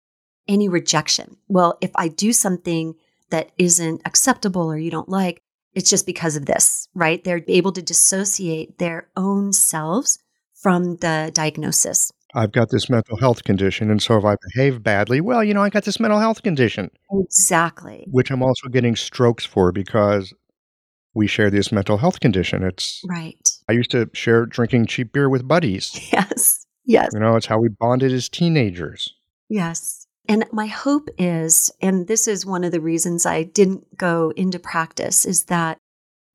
[0.48, 1.36] any rejection.
[1.48, 2.94] Well, if I do something
[3.30, 5.38] that isn't acceptable or you don't like,
[5.74, 7.22] it's just because of this, right?
[7.22, 10.18] They're able to dissociate their own selves
[10.54, 12.10] from the diagnosis.
[12.34, 15.62] I've got this mental health condition, and so if I behave badly, well, you know,
[15.62, 16.90] I got this mental health condition.
[17.12, 18.06] Exactly.
[18.10, 20.32] Which I'm also getting strokes for because
[21.14, 22.62] we share this mental health condition.
[22.62, 23.48] It's right.
[23.68, 25.98] I used to share drinking cheap beer with buddies.
[26.12, 26.66] Yes.
[26.86, 27.10] Yes.
[27.12, 29.14] You know, it's how we bonded as teenagers.
[29.48, 30.06] Yes.
[30.28, 34.58] And my hope is, and this is one of the reasons I didn't go into
[34.58, 35.78] practice, is that,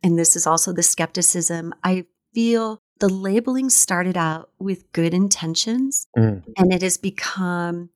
[0.04, 6.08] and this is also the skepticism, I feel the labeling started out with good intentions
[6.18, 6.44] mm.
[6.58, 7.90] and it has become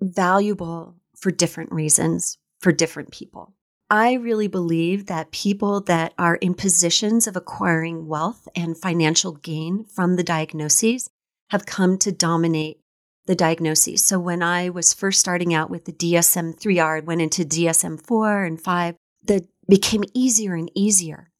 [0.00, 3.54] valuable for different reasons for different people.
[3.88, 9.84] I really believe that people that are in positions of acquiring wealth and financial gain
[9.84, 11.08] from the diagnoses
[11.50, 12.80] have come to dominate
[13.26, 14.04] the diagnoses.
[14.04, 18.44] So when I was first starting out with the DSM 3R, went into DSM 4
[18.44, 21.30] and 5, that became easier and easier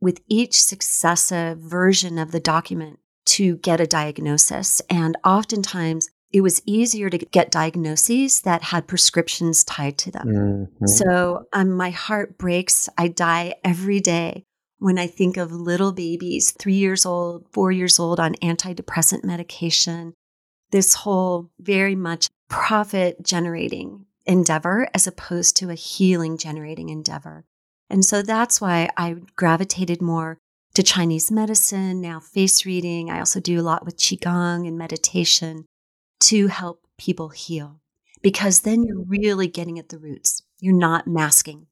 [0.00, 4.80] with each successive version of the document to get a diagnosis.
[4.88, 10.26] And oftentimes it was easier to get diagnoses that had prescriptions tied to them.
[10.26, 10.86] Mm-hmm.
[10.86, 12.88] So um, my heart breaks.
[12.98, 14.44] I die every day
[14.78, 20.14] when I think of little babies, three years old, four years old on antidepressant medication
[20.70, 27.44] this whole very much profit generating endeavor as opposed to a healing generating endeavor.
[27.88, 30.38] And so that's why I gravitated more
[30.74, 33.10] to Chinese medicine, now face reading.
[33.10, 35.64] I also do a lot with Qigong and meditation
[36.24, 37.80] to help people heal
[38.22, 40.42] because then you're really getting at the roots.
[40.60, 41.66] You're not masking.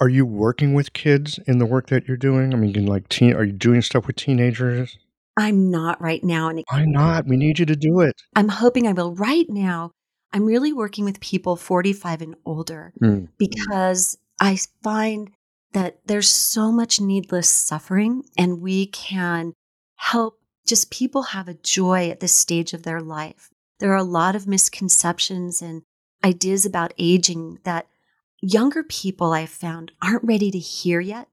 [0.00, 2.52] Are you working with kids in the work that you're doing?
[2.52, 4.98] I mean, like teen, are you doing stuff with teenagers?
[5.36, 6.48] I'm not right now.
[6.48, 7.26] And Why not?
[7.26, 8.20] We need you to do it.
[8.36, 9.14] I'm hoping I will.
[9.14, 9.92] Right now,
[10.32, 13.28] I'm really working with people 45 and older Mm.
[13.38, 15.30] because I find
[15.74, 19.52] that there's so much needless suffering and we can
[19.96, 23.50] help just people have a joy at this stage of their life.
[23.80, 25.82] There are a lot of misconceptions and
[26.24, 27.86] ideas about aging that
[28.40, 31.28] younger people I've found aren't ready to hear yet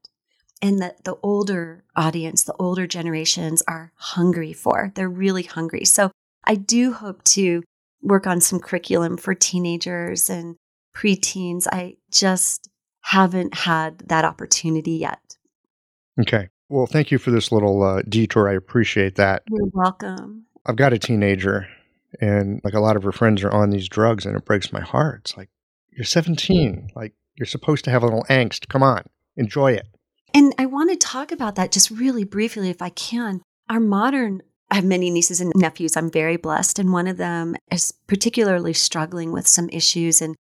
[0.60, 4.92] and that the older audience, the older generations are hungry for.
[4.94, 5.84] They're really hungry.
[5.84, 6.10] So
[6.44, 7.62] I do hope to
[8.02, 10.56] work on some curriculum for teenagers and
[10.94, 11.66] preteens.
[11.70, 12.68] I just
[13.02, 15.36] haven't had that opportunity yet.
[16.20, 16.48] Okay.
[16.68, 18.48] Well, thank you for this little uh, detour.
[18.48, 19.42] I appreciate that.
[19.50, 20.46] You're welcome.
[20.64, 21.68] I've got a teenager,
[22.20, 24.80] and like a lot of her friends are on these drugs, and it breaks my
[24.80, 25.20] heart.
[25.24, 25.50] It's like,
[25.90, 26.90] you're 17.
[26.94, 28.68] Like, you're supposed to have a little angst.
[28.68, 29.04] Come on,
[29.36, 29.86] enjoy it.
[30.34, 33.42] And I want to talk about that just really briefly, if I can.
[33.68, 35.96] Our modern, I have many nieces and nephews.
[35.96, 36.78] I'm very blessed.
[36.78, 40.22] And one of them is particularly struggling with some issues.
[40.22, 40.36] And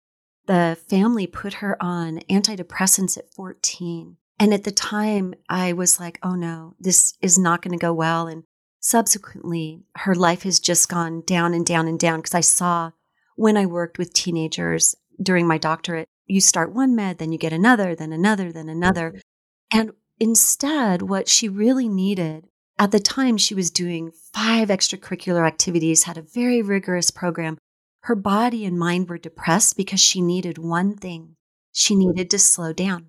[0.47, 4.17] the family put her on antidepressants at 14.
[4.39, 7.93] And at the time, I was like, oh no, this is not going to go
[7.93, 8.27] well.
[8.27, 8.43] And
[8.79, 12.91] subsequently, her life has just gone down and down and down because I saw
[13.35, 17.53] when I worked with teenagers during my doctorate, you start one med, then you get
[17.53, 19.11] another, then another, then another.
[19.11, 19.79] Mm-hmm.
[19.79, 22.47] And instead, what she really needed
[22.79, 27.57] at the time, she was doing five extracurricular activities, had a very rigorous program.
[28.01, 31.35] Her body and mind were depressed because she needed one thing
[31.73, 33.07] she needed to slow down,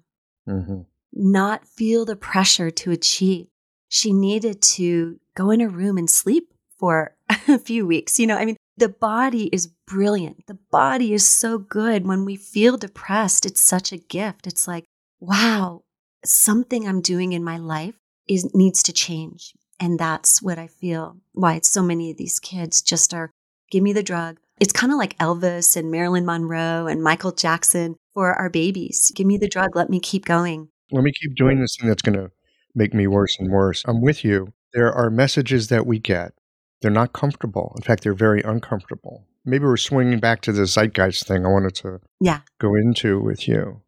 [0.49, 0.81] Mm-hmm.
[1.13, 3.47] not feel the pressure to achieve.
[3.89, 7.15] She needed to go in a room and sleep for
[7.49, 8.19] a few weeks.
[8.19, 10.47] You know, I mean, the body is brilliant.
[10.47, 12.07] The body is so good.
[12.07, 14.47] When we feel depressed, it's such a gift.
[14.47, 14.85] It's like,
[15.21, 15.83] wow,
[16.25, 17.97] something I'm doing in my life
[18.29, 19.55] is needs to change.
[19.81, 23.31] And that's what I feel why so many of these kids just are
[23.71, 24.39] give me the drug.
[24.61, 29.13] It's kind of like Elvis and Marilyn Monroe and Michael Jackson for our babies.
[29.15, 30.69] Give me the drug, let me keep going.
[30.91, 32.31] Let me keep doing this thing that's going to
[32.75, 33.85] make me worse and worse.
[33.87, 34.53] I'm with you.
[34.75, 36.33] There are messages that we get.
[36.81, 37.73] They're not comfortable.
[37.77, 39.27] In fact, they're very uncomfortable.
[39.45, 42.41] Maybe we're swinging back to the zeitgeist thing I wanted to Yeah.
[42.59, 43.83] go into with you.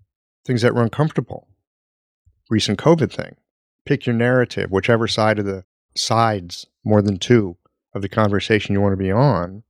[0.46, 1.48] Things that were uncomfortable.
[2.48, 3.36] Recent COVID thing.
[3.84, 5.64] Pick your narrative, whichever side of the
[5.96, 7.56] sides, more than two,
[7.94, 9.62] of the conversation you want to be on.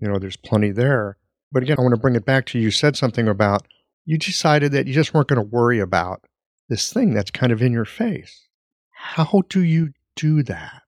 [0.00, 1.16] You know, there's plenty there.
[1.52, 3.66] But again, I want to bring it back to you You said something about
[4.04, 6.24] you decided that you just weren't going to worry about
[6.68, 8.46] this thing that's kind of in your face.
[8.90, 10.82] How do you do that?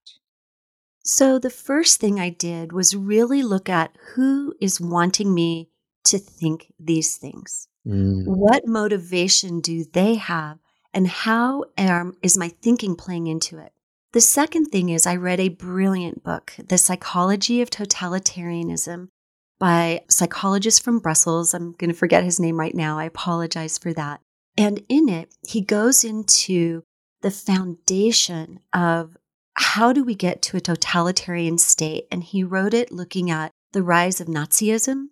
[1.05, 5.71] So the first thing I did was really look at who is wanting me
[6.05, 7.69] to think these things.
[7.87, 10.59] Mm, What motivation do they have,
[10.95, 13.73] and how um, is my thinking playing into it?
[14.13, 19.09] The second thing is, I read a brilliant book, The Psychology of Totalitarianism,
[19.59, 21.55] by a psychologist from Brussels.
[21.55, 22.99] I'm going to forget his name right now.
[22.99, 24.21] I apologize for that.
[24.59, 26.83] And in it, he goes into
[27.23, 29.17] the foundation of
[29.55, 32.07] how do we get to a totalitarian state?
[32.11, 35.07] And he wrote it looking at the rise of Nazism,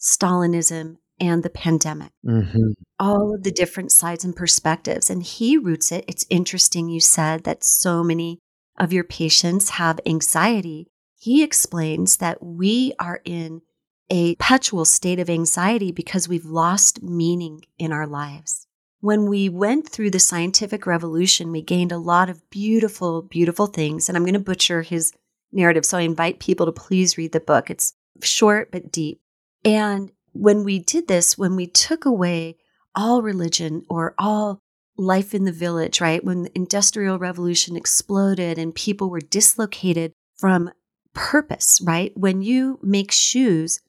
[0.00, 2.74] Stalinism, and the pandemic mhm.
[2.98, 5.10] all of the different sides and perspectives.
[5.10, 6.04] And he roots it.
[6.08, 8.38] It's interesting you said that so many
[8.78, 10.86] of your patients have anxiety.
[11.16, 13.62] He explains that we are in
[14.10, 18.66] a perpetual state of anxiety because we've lost meaning in our lives.
[19.00, 24.08] When we went through the scientific revolution, we gained a lot of beautiful, beautiful things.
[24.08, 25.12] And I'm going to butcher his
[25.52, 25.84] narrative.
[25.84, 27.70] So I invite people to please read the book.
[27.70, 29.20] It's short but deep.
[29.64, 32.56] And when we did this, when we took away
[32.94, 34.60] all religion or all
[34.96, 36.24] life in the village, right?
[36.24, 40.70] When the industrial revolution exploded and people were dislocated from
[41.14, 42.12] purpose, right?
[42.16, 43.80] When you make shoes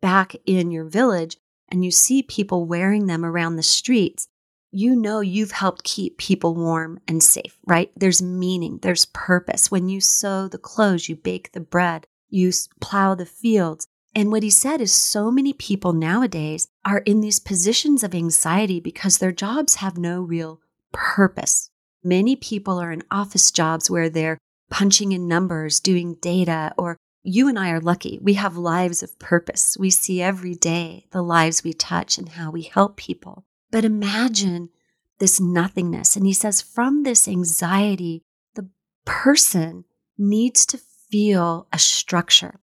[0.00, 1.36] back in your village
[1.70, 4.28] and you see people wearing them around the streets,
[4.72, 7.90] you know you've helped keep people warm and safe, right?
[7.96, 9.70] There's meaning, there's purpose.
[9.70, 13.86] When you sew the clothes, you bake the bread, you plow the fields.
[14.14, 18.80] And what he said is so many people nowadays are in these positions of anxiety
[18.80, 20.60] because their jobs have no real
[20.92, 21.70] purpose.
[22.02, 24.38] Many people are in office jobs where they're
[24.70, 28.18] punching in numbers, doing data, or you and I are lucky.
[28.22, 29.76] We have lives of purpose.
[29.78, 33.44] We see every day the lives we touch and how we help people.
[33.70, 34.70] But imagine
[35.18, 36.16] this nothingness.
[36.16, 38.22] And he says, from this anxiety,
[38.54, 38.68] the
[39.04, 39.84] person
[40.16, 42.60] needs to feel a structure.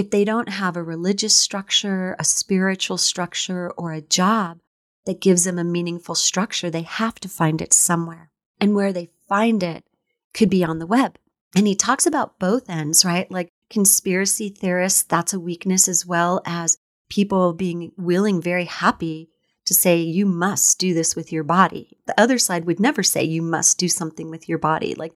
[0.00, 4.60] If they don't have a religious structure, a spiritual structure, or a job
[5.04, 8.30] that gives them a meaningful structure, they have to find it somewhere.
[8.58, 9.84] And where they find it
[10.32, 11.18] could be on the web.
[11.54, 13.30] And he talks about both ends, right?
[13.30, 16.78] Like conspiracy theorists, that's a weakness as well as
[17.10, 19.28] people being willing, very happy
[19.66, 21.98] to say, you must do this with your body.
[22.06, 24.94] The other side would never say, you must do something with your body.
[24.94, 25.12] Like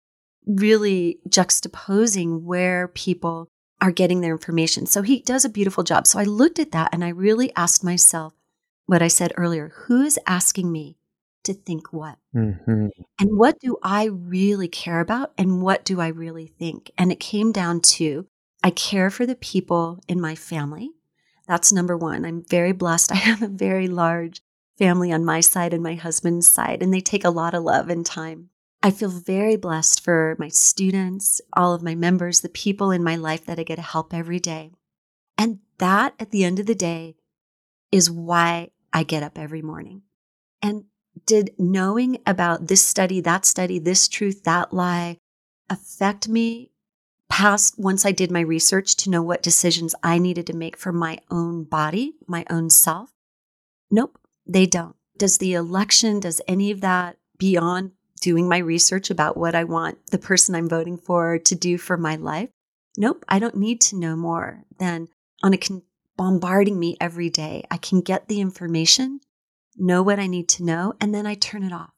[0.47, 3.49] really juxtaposing where people
[3.81, 4.87] are getting their information.
[4.87, 6.07] So he does a beautiful job.
[6.07, 8.35] So I looked at that and I really asked myself
[8.87, 10.97] what I said earlier who is asking me
[11.45, 12.19] to think what?
[12.35, 12.89] Mm-hmm.
[13.21, 15.33] And what do I really care about?
[15.37, 16.91] And what do I really think?
[16.97, 18.27] And it came down to
[18.63, 20.91] I care for the people in my family.
[21.47, 22.25] That's number one.
[22.25, 23.13] I'm very blessed.
[23.13, 24.41] I have a very large
[24.79, 27.89] family on my side and my husband's side, and they take a lot of love
[27.89, 28.49] and time.
[28.85, 33.17] I feel very blessed for my students, all of my members, the people in my
[33.17, 34.73] life that I get to help every day.
[35.39, 37.17] And that at the end of the day
[37.91, 40.03] is why I get up every morning.
[40.61, 40.85] And
[41.25, 45.17] did knowing about this study, that study, this truth, that lie
[45.71, 46.71] affect me
[47.31, 50.93] past once I did my research to know what decisions I needed to make for
[50.93, 53.15] my own body, my own self?
[53.91, 54.97] Nope, they don't.
[55.17, 57.93] Does the election, does any of that beyond
[58.25, 61.99] doing my research about what I want the person I'm voting for to do for
[61.99, 62.49] my life.
[62.97, 65.09] Nope, I don't need to know more than
[65.43, 65.83] on a con-
[66.17, 67.65] bombarding me every day.
[67.71, 69.21] I can get the information,
[69.77, 71.93] know what I need to know, and then I turn it off.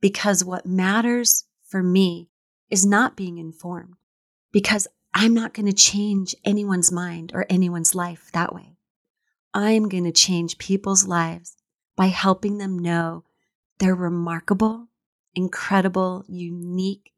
[0.00, 2.28] Because what matters for me
[2.70, 3.94] is not being informed,
[4.52, 8.76] because I'm not going to change anyone's mind or anyone's life that way.
[9.52, 11.56] I'm going to change people's lives
[11.96, 13.24] by helping them know
[13.80, 14.86] they're remarkable
[15.34, 17.12] incredible, unique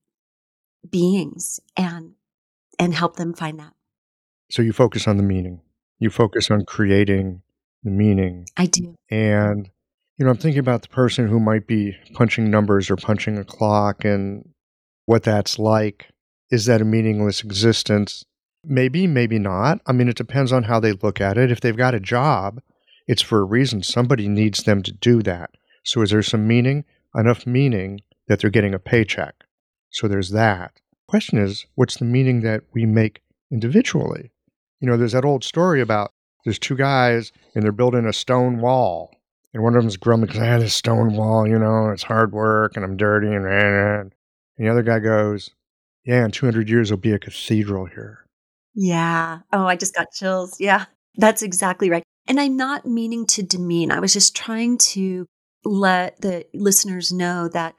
[0.88, 2.12] beings and
[2.78, 3.74] and help them find that.
[4.50, 5.61] So you focus on the meaning.
[5.98, 7.42] You focus on creating
[7.82, 8.46] the meaning.
[8.56, 8.96] I do.
[9.11, 9.70] And
[10.18, 13.44] you know, I'm thinking about the person who might be punching numbers or punching a
[13.44, 14.48] clock and
[15.06, 16.11] what that's like.
[16.50, 18.24] Is that a meaningless existence?
[18.64, 19.80] Maybe, maybe not.
[19.86, 21.50] I mean, it depends on how they look at it.
[21.50, 22.61] If they've got a job,
[23.06, 23.82] it's for a reason.
[23.82, 25.50] Somebody needs them to do that.
[25.84, 26.84] So, is there some meaning?
[27.14, 29.34] Enough meaning that they're getting a paycheck.
[29.90, 30.72] So there's that.
[31.08, 34.30] Question is, what's the meaning that we make individually?
[34.80, 36.12] You know, there's that old story about
[36.44, 39.14] there's two guys and they're building a stone wall.
[39.52, 42.32] And one of them's grumbling because I had this stone wall, you know, it's hard
[42.32, 44.12] work and I'm dirty and, and
[44.56, 45.50] the other guy goes,
[46.04, 48.24] Yeah, in 200 years there'll be a cathedral here.
[48.74, 49.40] Yeah.
[49.52, 50.61] Oh, I just got chills.
[50.61, 50.84] Yeah,
[51.16, 52.04] that's exactly right.
[52.28, 53.90] And I'm not meaning to demean.
[53.90, 55.26] I was just trying to
[55.64, 57.74] let the listeners know that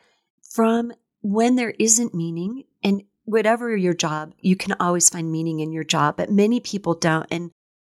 [0.54, 5.72] from when there isn't meaning and whatever your job, you can always find meaning in
[5.72, 7.28] your job, but many people don't.
[7.32, 7.52] And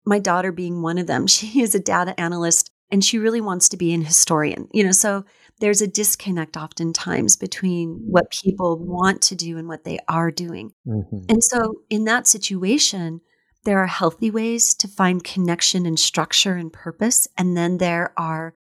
[0.06, 3.68] my daughter being one of them, she is a data analyst and she really wants
[3.70, 5.24] to be an historian, you know, so
[5.60, 10.72] there's a disconnect oftentimes between what people want to do and what they are doing.
[10.86, 11.26] Mm-hmm.
[11.28, 13.20] And so in that situation,
[13.64, 17.26] there are healthy ways to find connection and structure and purpose.
[17.38, 18.54] And then there are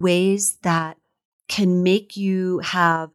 [0.00, 0.96] ways that
[1.48, 3.10] can make you have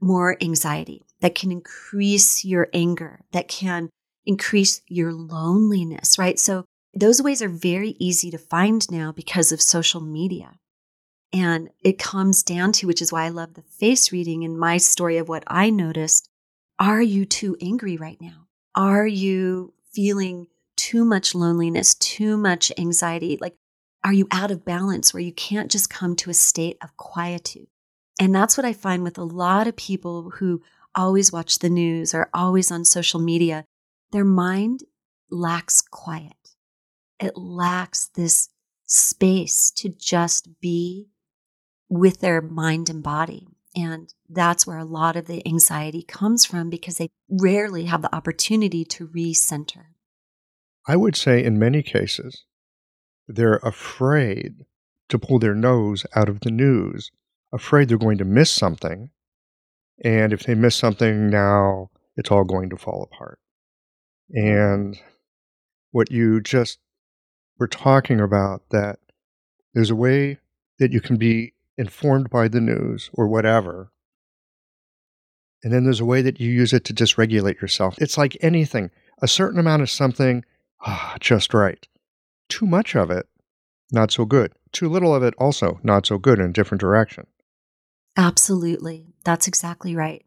[0.00, 3.90] more anxiety, that can increase your anger, that can
[4.24, 6.38] increase your loneliness, right?
[6.38, 6.64] So
[6.94, 10.54] those ways are very easy to find now because of social media.
[11.32, 14.78] And it comes down to, which is why I love the face reading and my
[14.78, 16.28] story of what I noticed.
[16.78, 18.46] Are you too angry right now?
[18.74, 23.38] Are you feeling too much loneliness, too much anxiety?
[23.40, 23.54] Like,
[24.02, 27.68] are you out of balance where you can't just come to a state of quietude?
[28.18, 30.62] And that's what I find with a lot of people who
[30.94, 33.64] always watch the news or always on social media.
[34.12, 34.84] Their mind
[35.30, 36.34] lacks quiet.
[37.18, 38.48] It lacks this
[38.86, 41.08] space to just be
[41.88, 43.46] with their mind and body.
[43.76, 48.14] And that's where a lot of the anxiety comes from because they rarely have the
[48.14, 49.84] opportunity to recenter.
[50.88, 52.44] I would say in many cases,
[53.36, 54.64] they're afraid
[55.08, 57.10] to pull their nose out of the news
[57.52, 59.10] afraid they're going to miss something.
[60.04, 63.38] And if they miss something now, it's all going to fall apart.
[64.30, 64.98] And
[65.90, 66.78] what you just
[67.58, 68.98] were talking about, that
[69.74, 70.38] there's a way
[70.78, 73.90] that you can be informed by the news or whatever.
[75.62, 77.96] And then there's a way that you use it to dysregulate yourself.
[77.98, 78.90] It's like anything
[79.22, 80.42] a certain amount of something,
[80.80, 81.86] ah, just right.
[82.50, 83.26] Too much of it,
[83.90, 84.52] not so good.
[84.72, 87.26] Too little of it, also not so good in a different direction.
[88.16, 89.06] Absolutely.
[89.24, 90.24] That's exactly right.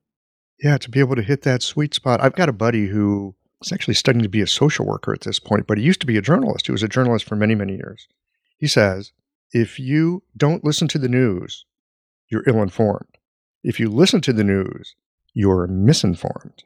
[0.64, 2.22] Yeah, to be able to hit that sweet spot.
[2.22, 5.40] I've got a buddy who is actually studying to be a social worker at this
[5.40, 6.66] point, but he used to be a journalist.
[6.66, 8.08] He was a journalist for many, many years.
[8.58, 9.12] He says,
[9.52, 11.66] if you don't listen to the news,
[12.30, 13.18] you're ill informed.
[13.64, 14.96] If you listen to the news,
[15.34, 16.64] you're misinformed.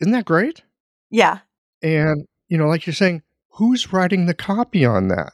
[0.00, 0.62] Isn't that great?
[1.10, 1.40] Yeah.
[1.82, 3.22] And, you know, like you're saying,
[3.54, 5.32] who's writing the copy on that?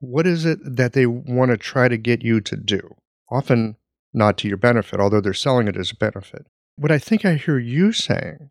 [0.00, 2.94] What is it that they want to try to get you to do?
[3.30, 3.76] Often
[4.12, 6.46] not to your benefit, although they're selling it as a benefit.
[6.76, 8.50] What I think I hear you saying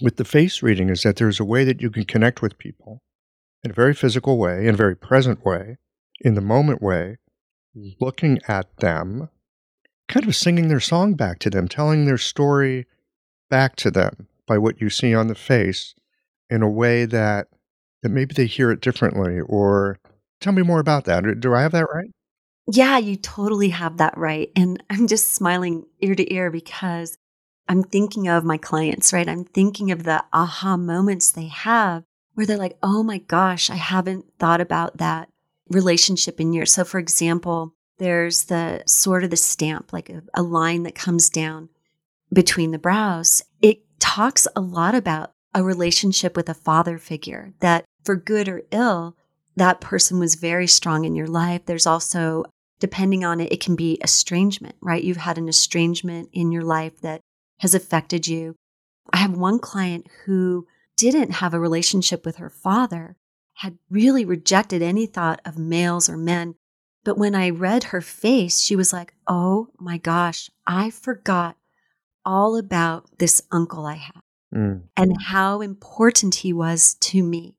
[0.00, 3.02] with the face reading is that there's a way that you can connect with people
[3.62, 5.78] in a very physical way, in a very present way,
[6.20, 7.18] in the moment way,
[8.00, 9.30] looking at them,
[10.08, 12.86] kind of singing their song back to them, telling their story
[13.48, 15.94] back to them by what you see on the face
[16.50, 17.48] in a way that
[18.04, 19.98] that maybe they hear it differently or
[20.40, 21.40] tell me more about that.
[21.40, 22.10] Do I have that right?
[22.70, 24.50] Yeah, you totally have that right.
[24.54, 27.16] And I'm just smiling ear to ear because
[27.66, 29.28] I'm thinking of my clients, right?
[29.28, 33.76] I'm thinking of the aha moments they have where they're like, oh my gosh, I
[33.76, 35.30] haven't thought about that
[35.70, 36.72] relationship in years.
[36.72, 41.30] So, for example, there's the sort of the stamp, like a, a line that comes
[41.30, 41.70] down
[42.30, 43.42] between the brows.
[43.62, 48.62] It talks a lot about a relationship with a father figure that, for good or
[48.70, 49.16] ill,
[49.56, 51.62] that person was very strong in your life.
[51.64, 52.44] There's also,
[52.80, 55.02] depending on it, it can be estrangement, right?
[55.02, 57.20] You've had an estrangement in your life that
[57.60, 58.56] has affected you.
[59.12, 63.16] I have one client who didn't have a relationship with her father,
[63.54, 66.54] had really rejected any thought of males or men.
[67.04, 71.56] But when I read her face, she was like, Oh my gosh, I forgot
[72.24, 74.22] all about this uncle I have
[74.54, 74.82] mm.
[74.96, 77.56] and how important he was to me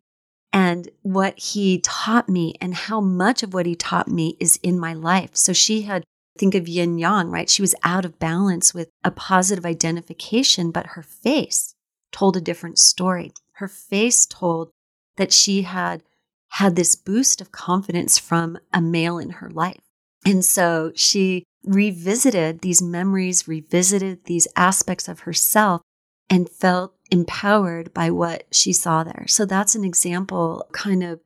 [0.56, 4.80] and what he taught me and how much of what he taught me is in
[4.80, 5.32] my life.
[5.34, 6.06] So she had
[6.38, 7.50] think of yin yang, right?
[7.50, 11.76] She was out of balance with a positive identification, but her face
[12.14, 13.34] told a different story.
[13.56, 14.70] Her face told
[15.18, 16.04] that she had
[16.52, 19.82] had this boost of confidence from a male in her life.
[20.26, 25.82] And so she revisited these memories, revisited these aspects of herself,
[26.30, 29.26] and felt empowered by what she saw there.
[29.28, 31.20] So that's an example, kind of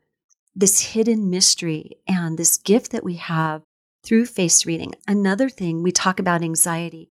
[0.55, 3.61] this hidden mystery and this gift that we have
[4.03, 4.93] through face reading.
[5.07, 7.11] Another thing, we talk about anxiety.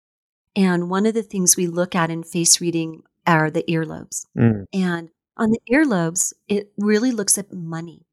[0.56, 4.26] And one of the things we look at in face reading are the earlobes.
[4.38, 4.66] Mm.
[4.74, 8.06] And on the earlobes, it really looks at money.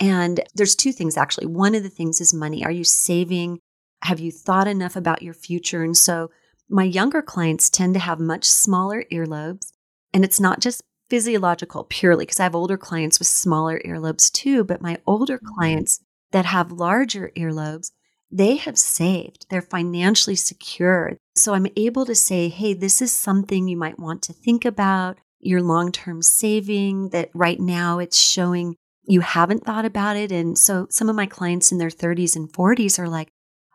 [0.00, 1.46] And there's two things actually.
[1.46, 2.64] One of the things is money.
[2.64, 3.60] Are you saving?
[4.02, 5.82] Have you thought enough about your future?
[5.82, 6.30] And so
[6.68, 9.72] my younger clients tend to have much smaller earlobes.
[10.14, 14.64] And it's not just physiological purely, because I have older clients with smaller earlobes too.
[14.64, 15.46] But my older mm.
[15.54, 16.00] clients
[16.32, 17.90] that have larger earlobes,
[18.30, 19.46] they have saved.
[19.50, 21.18] They're financially secure.
[21.36, 25.18] So I'm able to say, hey, this is something you might want to think about
[25.40, 30.32] your long term saving, that right now it's showing you haven't thought about it.
[30.32, 33.28] And so some of my clients in their 30s and 40s are like,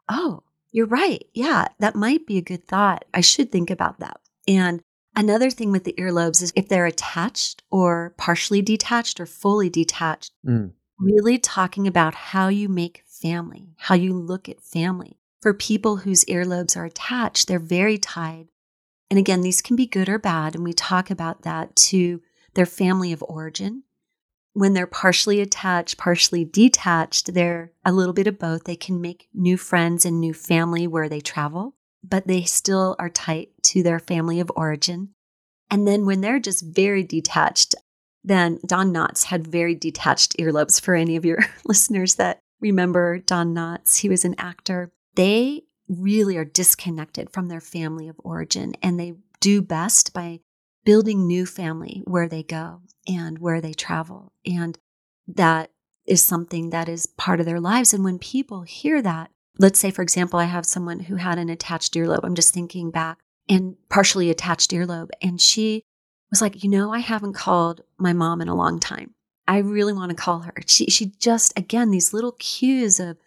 [0.10, 1.24] oh, you're right.
[1.34, 3.06] Yeah, that might be a good thought.
[3.14, 4.20] I should think about that.
[4.48, 4.82] And
[5.20, 10.32] another thing with the earlobes is if they're attached or partially detached or fully detached,
[10.46, 10.72] mm.
[11.00, 15.20] really talking about how you make family, how you look at family.
[15.42, 18.50] For people whose earlobes are attached, they're very tied
[19.10, 20.56] and again, these can be good or bad.
[20.56, 22.22] And we talk about that to
[22.54, 23.84] their family of origin.
[24.54, 28.66] When they're partially attached, partially detached, they're a little bit of both.
[28.66, 33.10] They can make new friends and new family where they travel, but they still are
[33.10, 35.10] tight to their family of origin.
[35.70, 37.76] And then when they're just very detached,
[38.24, 43.54] then Don Knotts had very detached earlobes for any of your listeners that remember Don
[43.54, 44.00] Knotts.
[44.00, 44.92] He was an actor.
[45.16, 50.40] They really are disconnected from their family of origin and they do best by
[50.86, 54.32] building new family where they go and where they travel.
[54.46, 54.78] And
[55.28, 55.72] that
[56.06, 57.94] is something that is part of their lives.
[57.94, 61.50] And when people hear that, let's say, for example, I have someone who had an
[61.50, 62.22] attached earlobe.
[62.24, 65.10] I'm just thinking back and partially attached earlobe.
[65.22, 65.84] And she
[66.32, 69.14] was like, you know, I haven't called my mom in a long time.
[69.48, 70.54] I really want to call her.
[70.66, 73.18] She, she just, again, these little cues of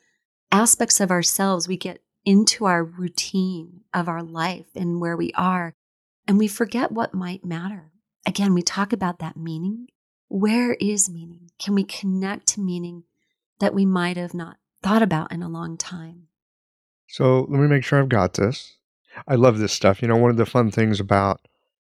[0.51, 5.75] aspects of ourselves we get into our routine of our life and where we are,
[6.29, 7.91] and we forget what might matter.
[8.25, 9.89] Again, we talk about that meaning.
[10.29, 11.51] Where is meaning?
[11.59, 13.03] Can we connect to meaning
[13.59, 16.29] that we might have not thought about in a long time?
[17.09, 18.77] So let me make sure I've got this.
[19.29, 20.03] I love this stuff.
[20.03, 21.41] You know, one of the fun things about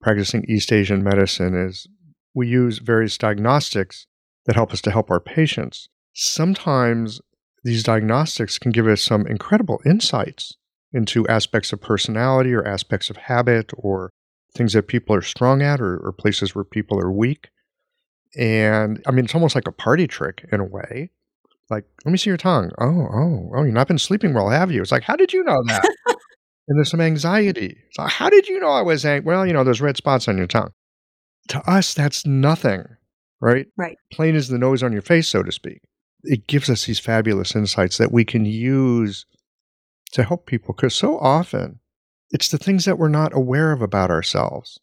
[0.01, 1.87] practicing East Asian medicine is
[2.33, 4.05] we use various diagnostics
[4.45, 5.87] that help us to help our patients.
[6.13, 7.21] Sometimes
[7.63, 10.57] these diagnostics can give us some incredible insights
[10.91, 14.11] into aspects of personality or aspects of habit or
[14.55, 17.49] things that people are strong at or, or places where people are weak.
[18.37, 21.11] And I mean, it's almost like a party trick in a way.
[21.69, 22.71] Like, let me see your tongue.
[22.79, 24.81] Oh, oh, oh, you've not been sleeping well, have you?
[24.81, 25.83] It's like, how did you know that?
[26.67, 27.77] and there's some anxiety.
[27.91, 29.25] So, how did you know I was angry?
[29.25, 30.71] Well, you know, there's red spots on your tongue.
[31.49, 32.85] To us, that's nothing,
[33.41, 33.67] right?
[33.77, 33.97] Right.
[34.11, 35.81] Plain as the nose on your face, so to speak.
[36.23, 39.25] It gives us these fabulous insights that we can use
[40.13, 41.79] to help people because so often
[42.31, 44.79] it's the things that we're not aware of about ourselves,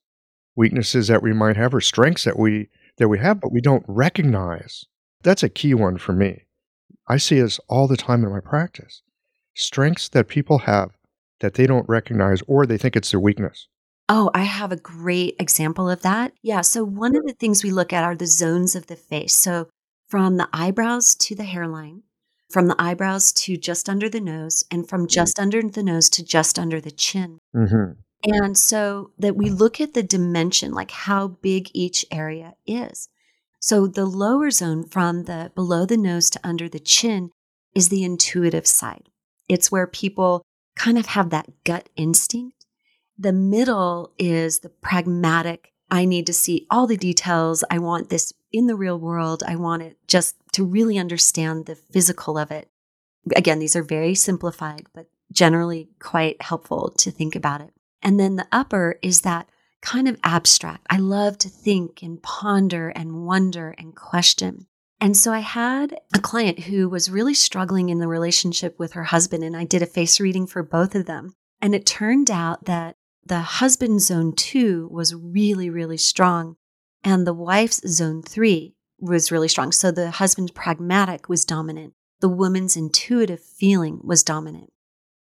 [0.56, 2.68] weaknesses that we might have or strengths that we
[2.98, 4.84] that we have, but we don't recognize.
[5.22, 6.44] That's a key one for me.
[7.10, 9.02] I see this all the time in my practice.
[9.56, 10.92] Strengths that people have
[11.40, 13.66] that they don't recognize or they think it's their weakness.
[14.08, 16.32] Oh, I have a great example of that.
[16.40, 16.60] Yeah.
[16.60, 19.34] So, one of the things we look at are the zones of the face.
[19.34, 19.68] So,
[20.08, 22.02] from the eyebrows to the hairline,
[22.48, 25.10] from the eyebrows to just under the nose, and from mm.
[25.10, 27.38] just under the nose to just under the chin.
[27.54, 27.92] Mm-hmm.
[28.32, 33.08] And so that we look at the dimension, like how big each area is.
[33.60, 37.30] So the lower zone from the below the nose to under the chin
[37.74, 39.10] is the intuitive side.
[39.48, 40.42] It's where people
[40.76, 42.64] kind of have that gut instinct.
[43.18, 45.72] The middle is the pragmatic.
[45.90, 47.62] I need to see all the details.
[47.70, 49.42] I want this in the real world.
[49.46, 52.70] I want it just to really understand the physical of it.
[53.36, 57.72] Again, these are very simplified, but generally quite helpful to think about it.
[58.02, 59.48] And then the upper is that
[59.82, 60.86] kind of abstract.
[60.90, 64.66] I love to think and ponder and wonder and question.
[65.00, 69.04] And so I had a client who was really struggling in the relationship with her
[69.04, 71.32] husband, and I did a face reading for both of them.
[71.62, 76.56] And it turned out that the husband's zone two was really, really strong,
[77.02, 79.72] and the wife's zone three was really strong.
[79.72, 84.70] So the husband's pragmatic was dominant, the woman's intuitive feeling was dominant.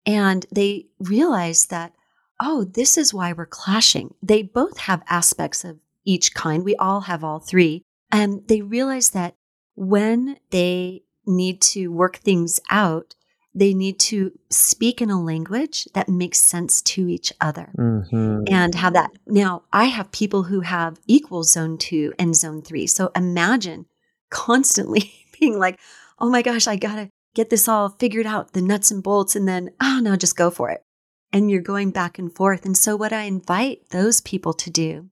[0.05, 1.93] And they realized that,
[2.39, 4.13] oh, this is why we're clashing.
[4.21, 6.63] They both have aspects of each kind.
[6.63, 7.83] We all have all three.
[8.11, 9.35] And they realize that
[9.75, 13.15] when they need to work things out,
[13.53, 18.43] they need to speak in a language that makes sense to each other mm-hmm.
[18.47, 19.11] and have that.
[19.25, 22.85] Now, I have people who have equal zone two and zone three.
[22.85, 23.85] So imagine
[24.29, 25.79] constantly being like,
[26.19, 29.35] oh my gosh, I got to get this all figured out, the nuts and bolts,
[29.35, 30.84] and then, oh no, just go for it.
[31.31, 32.65] And you're going back and forth.
[32.65, 35.09] And so, what I invite those people to do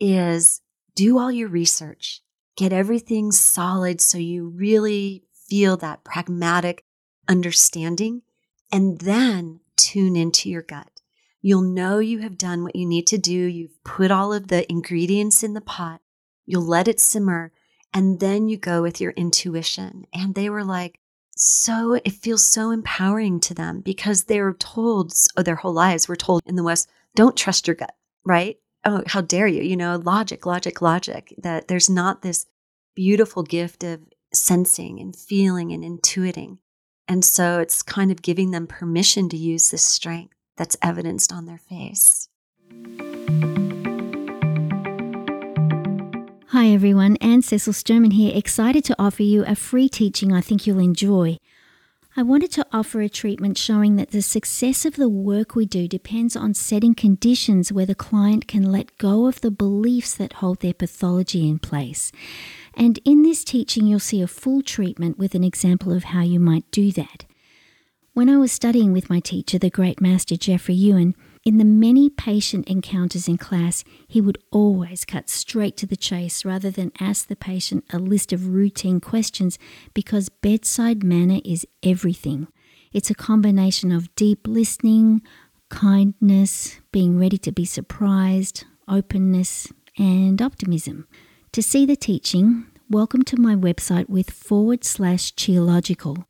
[0.00, 0.60] is
[0.94, 2.22] do all your research,
[2.56, 6.84] get everything solid so you really feel that pragmatic
[7.28, 8.22] understanding,
[8.72, 11.00] and then tune into your gut.
[11.40, 13.32] You'll know you have done what you need to do.
[13.32, 16.00] You've put all of the ingredients in the pot.
[16.46, 17.52] You'll let it simmer,
[17.92, 20.06] and then you go with your intuition.
[20.14, 21.00] And they were like,
[21.42, 26.14] so it feels so empowering to them because they're told oh, their whole lives were
[26.14, 28.58] told in the West, don't trust your gut, right?
[28.84, 29.60] Oh, how dare you?
[29.60, 31.34] You know, logic, logic, logic.
[31.38, 32.46] That there's not this
[32.94, 36.58] beautiful gift of sensing and feeling and intuiting.
[37.08, 41.46] And so it's kind of giving them permission to use this strength that's evidenced on
[41.46, 42.28] their face.
[46.52, 50.80] Hi everyone, Ann Cecil-Sterman here, excited to offer you a free teaching I think you'll
[50.80, 51.38] enjoy.
[52.14, 55.88] I wanted to offer a treatment showing that the success of the work we do
[55.88, 60.60] depends on setting conditions where the client can let go of the beliefs that hold
[60.60, 62.12] their pathology in place.
[62.74, 66.38] And in this teaching, you'll see a full treatment with an example of how you
[66.38, 67.24] might do that.
[68.12, 72.08] When I was studying with my teacher, the great master Jeffrey Yuen, in the many
[72.08, 77.26] patient encounters in class, he would always cut straight to the chase rather than ask
[77.26, 79.58] the patient a list of routine questions
[79.92, 82.46] because bedside manner is everything.
[82.92, 85.22] It's a combination of deep listening,
[85.68, 89.66] kindness, being ready to be surprised, openness,
[89.98, 91.08] and optimism.
[91.52, 96.24] To see the teaching, welcome to my website with forward slash Qiological.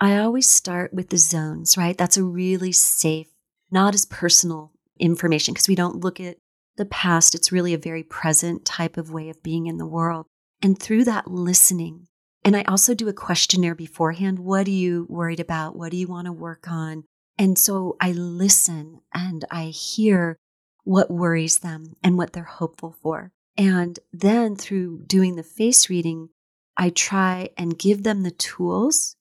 [0.00, 1.96] I always start with the zones, right?
[1.96, 3.28] That's a really safe,
[3.70, 6.38] not as personal information because we don't look at
[6.76, 7.34] the past.
[7.34, 10.26] It's really a very present type of way of being in the world.
[10.62, 12.06] And through that listening,
[12.42, 14.38] and I also do a questionnaire beforehand.
[14.38, 15.76] What are you worried about?
[15.76, 17.04] What do you want to work on?
[17.38, 20.36] And so I listen and I hear
[20.84, 23.32] what worries them and what they're hopeful for.
[23.56, 26.30] And then through doing the face reading,
[26.76, 29.16] I try and give them the tools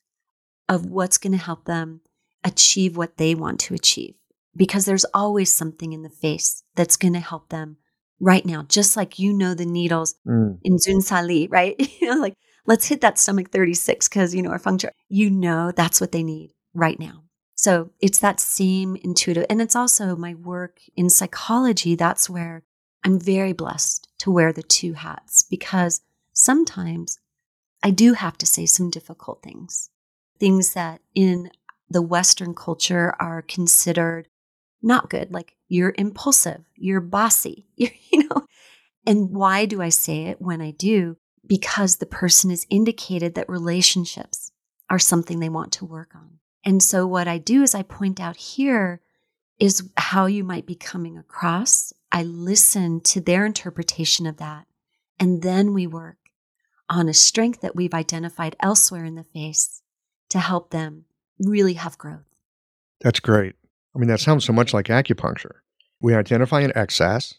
[0.67, 2.01] of what's going to help them
[2.43, 4.15] achieve what they want to achieve.
[4.55, 7.77] Because there's always something in the face that's going to help them
[8.19, 10.57] right now, just like you know the needles mm.
[10.63, 11.75] in Zu San Li, right?
[12.01, 12.33] you know, like
[12.65, 14.91] let's hit that stomach 36 because you know our function.
[15.07, 17.23] You know that's what they need right now.
[17.59, 21.93] So it's that same intuitive, and it's also my work in psychology.
[21.93, 22.63] That's where
[23.03, 25.99] I'm very blessed to wear the two hats because
[26.31, 27.19] sometimes
[27.83, 29.89] I do have to say some difficult things
[30.39, 31.49] things that in
[31.89, 34.29] the Western culture are considered
[34.81, 38.45] not good, like you're impulsive, you're bossy, you're, you know.
[39.05, 41.17] And why do I say it when I do?
[41.45, 44.53] Because the person has indicated that relationships
[44.89, 46.39] are something they want to work on.
[46.65, 49.01] And so what I do is I point out here
[49.59, 51.93] is how you might be coming across.
[52.11, 54.65] I listen to their interpretation of that.
[55.19, 56.17] And then we work
[56.89, 59.81] on a strength that we've identified elsewhere in the face
[60.29, 61.05] to help them
[61.39, 62.25] really have growth.
[63.01, 63.55] That's great.
[63.95, 65.57] I mean, that sounds so much like acupuncture.
[66.01, 67.35] We identify an excess.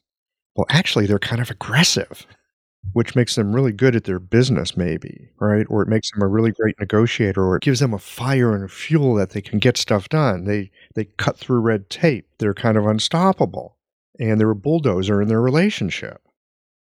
[0.55, 2.27] Well, actually, they're kind of aggressive,
[2.93, 5.67] which makes them really good at their business, maybe, right?
[5.69, 8.65] Or it makes them a really great negotiator, or it gives them a fire and
[8.65, 10.45] a fuel that they can get stuff done.
[10.45, 12.27] They they cut through red tape.
[12.39, 13.77] They're kind of unstoppable,
[14.19, 16.23] and they're a bulldozer in their relationship.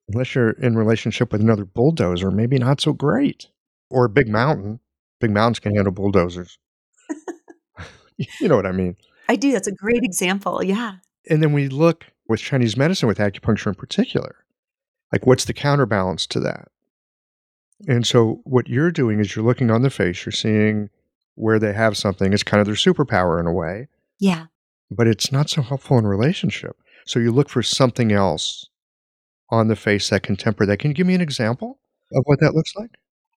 [0.08, 3.48] Unless you're in relationship with another bulldozer, maybe not so great,
[3.90, 4.80] or a big mountain.
[5.18, 6.58] Big mountains can handle bulldozers.
[8.16, 8.96] you know what I mean?
[9.28, 9.50] I do.
[9.52, 10.62] That's a great example.
[10.62, 10.96] Yeah.
[11.28, 14.36] And then we look with Chinese medicine, with acupuncture in particular,
[15.12, 16.68] like what's the counterbalance to that?
[17.86, 20.88] And so what you're doing is you're looking on the face, you're seeing
[21.34, 22.32] where they have something.
[22.32, 23.88] It's kind of their superpower in a way.
[24.18, 24.46] Yeah.
[24.90, 26.76] But it's not so helpful in relationship.
[27.06, 28.68] So you look for something else
[29.50, 30.78] on the face that can temper that.
[30.78, 31.78] Can you give me an example
[32.12, 32.90] of what that looks like?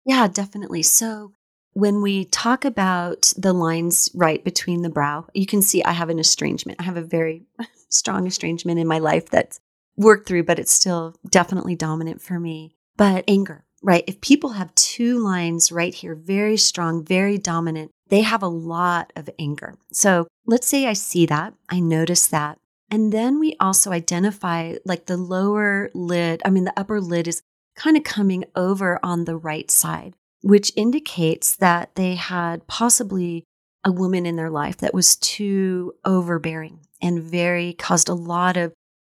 [0.06, 0.82] Yeah, definitely.
[0.82, 1.32] So
[1.72, 6.08] when we talk about the lines right between the brow, you can see I have
[6.08, 6.80] an estrangement.
[6.80, 7.42] I have a very
[7.88, 9.60] strong estrangement in my life that's
[9.98, 12.76] worked through, but it's still definitely dominant for me.
[12.96, 14.04] But anger, right?
[14.06, 19.12] If people have two lines right here, very strong, very dominant, they have a lot
[19.14, 19.76] of anger.
[19.92, 22.58] So let's say I see that, I notice that.
[22.90, 27.42] And then we also identify like the lower lid, I mean, the upper lid is
[27.76, 33.44] kind of coming over on the right side which indicates that they had possibly
[33.84, 38.72] a woman in their life that was too overbearing and very caused a lot of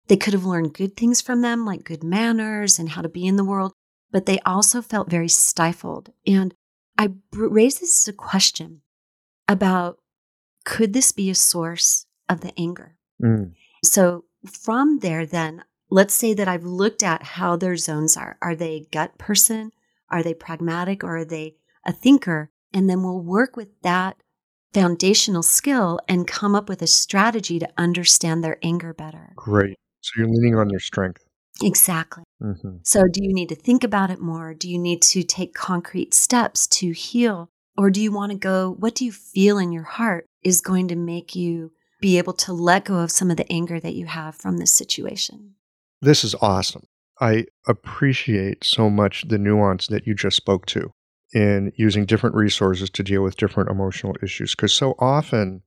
[0.09, 3.25] they could have learned good things from them like good manners and how to be
[3.25, 3.73] in the world
[4.11, 6.53] but they also felt very stifled and
[6.97, 8.81] i raised this as a question
[9.47, 9.97] about
[10.65, 13.53] could this be a source of the anger mm.
[13.83, 18.55] so from there then let's say that i've looked at how their zones are are
[18.55, 19.71] they gut person
[20.11, 21.55] are they pragmatic or are they
[21.85, 22.49] a thinker?
[22.73, 24.17] And then we'll work with that
[24.73, 29.33] foundational skill and come up with a strategy to understand their anger better.
[29.35, 29.77] Great.
[30.01, 31.23] So you're leaning on your strength.
[31.61, 32.23] Exactly.
[32.41, 32.77] Mm-hmm.
[32.83, 34.53] So, do you need to think about it more?
[34.53, 37.49] Do you need to take concrete steps to heal?
[37.77, 40.87] Or do you want to go, what do you feel in your heart is going
[40.89, 41.71] to make you
[42.01, 44.73] be able to let go of some of the anger that you have from this
[44.73, 45.55] situation?
[46.01, 46.87] This is awesome.
[47.21, 50.91] I appreciate so much the nuance that you just spoke to
[51.33, 54.55] in using different resources to deal with different emotional issues.
[54.55, 55.61] Because so often,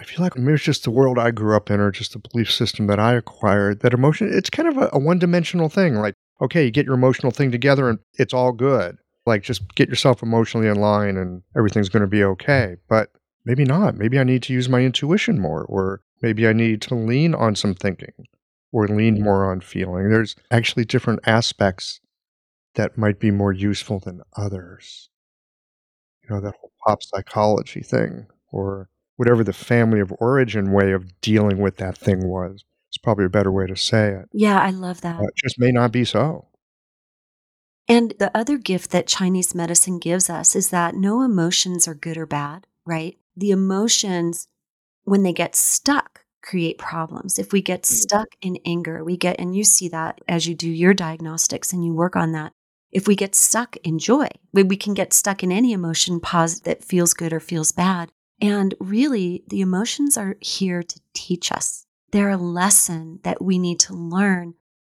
[0.00, 2.18] I feel like maybe it's just the world I grew up in or just the
[2.18, 5.94] belief system that I acquired that emotion, it's kind of a, a one dimensional thing.
[5.96, 8.96] Like, okay, you get your emotional thing together and it's all good.
[9.26, 12.76] Like, just get yourself emotionally in line and everything's going to be okay.
[12.88, 13.10] But
[13.44, 13.96] maybe not.
[13.96, 17.54] Maybe I need to use my intuition more, or maybe I need to lean on
[17.54, 18.12] some thinking
[18.72, 20.08] or lean more on feeling.
[20.10, 22.00] There's actually different aspects
[22.74, 25.10] that might be more useful than others.
[26.22, 28.88] You know, that whole pop psychology thing, or
[29.22, 32.64] whatever the family of origin way of dealing with that thing was.
[32.88, 34.28] It's probably a better way to say it.
[34.32, 35.20] Yeah, I love that.
[35.20, 36.48] Uh, it just may not be so.
[37.86, 42.16] And the other gift that Chinese medicine gives us is that no emotions are good
[42.16, 43.16] or bad, right?
[43.36, 44.48] The emotions
[45.04, 47.38] when they get stuck, create problems.
[47.38, 50.68] If we get stuck in anger, we get, and you see that as you do
[50.68, 52.52] your diagnostics and you work on that.
[52.90, 56.82] If we get stuck in joy, we can get stuck in any emotion pause that
[56.82, 58.10] feels good or feels bad.
[58.42, 61.86] And really, the emotions are here to teach us.
[62.10, 64.54] They're a lesson that we need to learn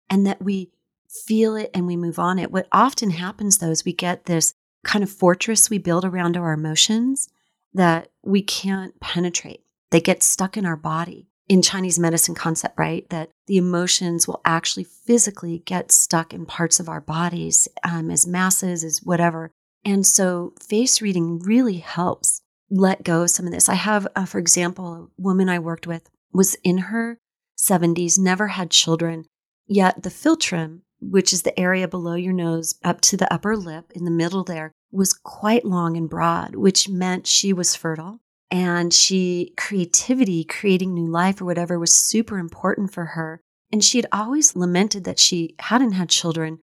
[0.09, 0.71] and that we
[1.09, 2.51] feel it and we move on it.
[2.51, 6.53] What often happens though is we get this kind of fortress we build around our
[6.53, 7.29] emotions
[7.73, 9.61] that we can't penetrate.
[9.91, 11.27] They get stuck in our body.
[11.49, 13.07] In Chinese medicine concept, right?
[13.09, 18.25] That the emotions will actually physically get stuck in parts of our bodies um, as
[18.25, 19.51] masses, as whatever.
[19.83, 22.42] And so face reading really helps
[22.73, 23.69] let go of some of this.
[23.69, 27.19] I have, uh, for example, a woman I worked with was in her
[27.59, 29.25] 70s, never had children,
[29.67, 33.91] yet the philtrum, which is the area below your nose up to the upper lip
[33.93, 38.19] in the middle there, was quite long and broad, which meant she was fertile
[38.49, 43.39] and she creativity, creating new life or whatever was super important for her.
[43.71, 46.59] And she had always lamented that she hadn't had children.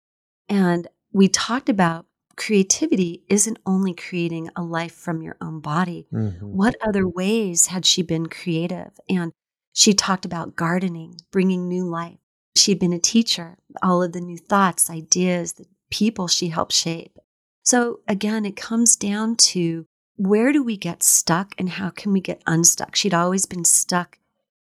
[0.49, 2.05] And we talked about
[2.37, 6.07] creativity isn't only creating a life from your own body.
[6.13, 6.45] Mm-hmm.
[6.45, 8.91] What other ways had she been creative?
[9.09, 9.33] And
[9.73, 12.17] she talked about gardening, bringing new life.
[12.55, 17.17] She'd been a teacher, all of the new thoughts, ideas, the people she helped shape.
[17.63, 19.85] So again, it comes down to
[20.15, 22.95] where do we get stuck and how can we get unstuck?
[22.95, 24.19] She'd always been stuck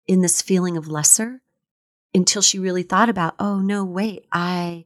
[0.08, 1.42] in this feeling of lesser
[2.14, 4.86] until she really thought about, oh, no, wait, I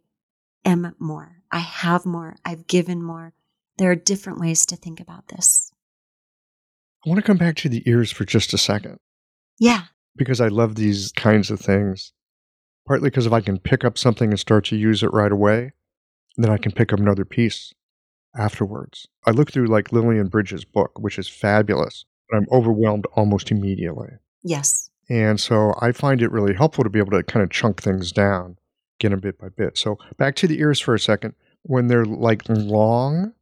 [0.63, 1.34] am more.
[1.55, 2.35] I have more.
[2.43, 3.33] I've given more.
[3.77, 5.71] There are different ways to think about this.
[7.05, 8.97] I want to come back to the ears for just a second.
[9.57, 9.83] Yeah.
[10.17, 12.11] Because I love these kinds of things.
[12.85, 15.71] Partly because if I can pick up something and start to use it right away,
[16.35, 17.73] then I can pick up another piece
[18.37, 19.07] afterwards.
[19.25, 24.09] I look through like Lillian Bridges' book, which is fabulous, but I'm overwhelmed almost immediately.
[24.43, 24.89] Yes.
[25.09, 28.11] And so I find it really helpful to be able to kind of chunk things
[28.11, 28.57] down,
[28.99, 29.77] get them bit by bit.
[29.77, 31.33] So back to the ears for a second.
[31.67, 33.33] When they're like long.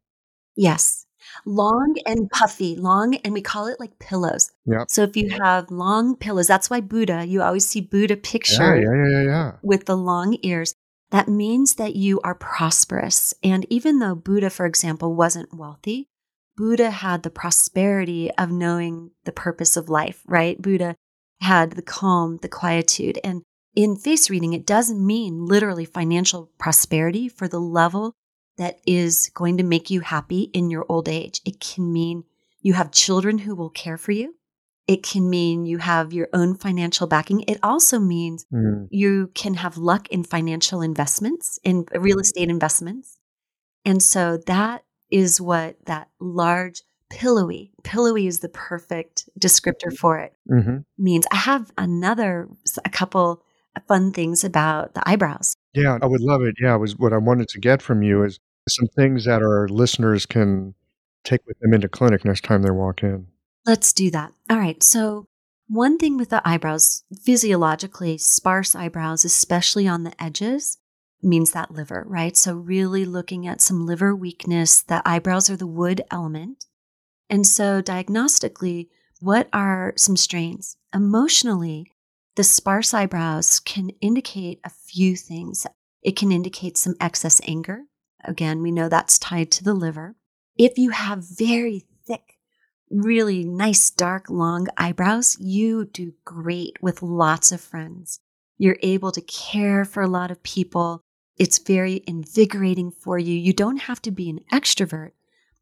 [0.55, 1.05] Yes.
[1.45, 4.51] Long and puffy, long, and we call it like pillows.
[4.65, 4.85] Yeah.
[4.87, 8.91] So if you have long pillows, that's why Buddha, you always see Buddha picture yeah,
[8.93, 9.51] yeah, yeah, yeah.
[9.63, 10.75] with the long ears
[11.13, 13.35] that means that you are prosperous.
[13.43, 16.09] And even though Buddha, for example, wasn't wealthy,
[16.57, 20.59] Buddha had the prosperity of knowing the purpose of life, right?
[20.59, 20.95] Buddha
[21.39, 23.19] had the calm, the quietude.
[23.23, 23.43] And
[23.75, 28.13] in face reading, it doesn't mean literally financial prosperity for the level
[28.57, 31.41] that is going to make you happy in your old age.
[31.45, 32.23] It can mean
[32.61, 34.35] you have children who will care for you.
[34.85, 37.41] It can mean you have your own financial backing.
[37.47, 38.87] It also means mm.
[38.91, 43.17] you can have luck in financial investments, in real estate investments.
[43.85, 50.33] And so that is what that large pillowy, pillowy is the perfect descriptor for it,
[50.49, 50.77] mm-hmm.
[50.97, 51.25] means.
[51.31, 52.49] I have another,
[52.83, 53.43] a couple
[53.87, 55.55] fun things about the eyebrows.
[55.73, 56.55] Yeah, I would love it.
[56.61, 60.25] Yeah, was what I wanted to get from you is some things that our listeners
[60.25, 60.75] can
[61.23, 63.27] take with them into clinic next time they walk in.
[63.65, 64.31] Let's do that.
[64.49, 64.81] All right.
[64.83, 65.27] So,
[65.67, 70.77] one thing with the eyebrows, physiologically, sparse eyebrows, especially on the edges,
[71.21, 72.35] means that liver, right?
[72.35, 76.65] So, really looking at some liver weakness, the eyebrows are the wood element.
[77.29, 78.89] And so, diagnostically,
[79.21, 80.75] what are some strains?
[80.93, 81.93] Emotionally,
[82.35, 85.67] the sparse eyebrows can indicate a few things.
[86.01, 87.83] It can indicate some excess anger.
[88.23, 90.15] Again, we know that's tied to the liver.
[90.57, 92.37] If you have very thick
[92.93, 98.19] really nice, dark, long eyebrows, you do great with lots of friends.
[98.57, 101.01] You're able to care for a lot of people.
[101.37, 103.33] It's very invigorating for you.
[103.33, 105.11] You don't have to be an extrovert,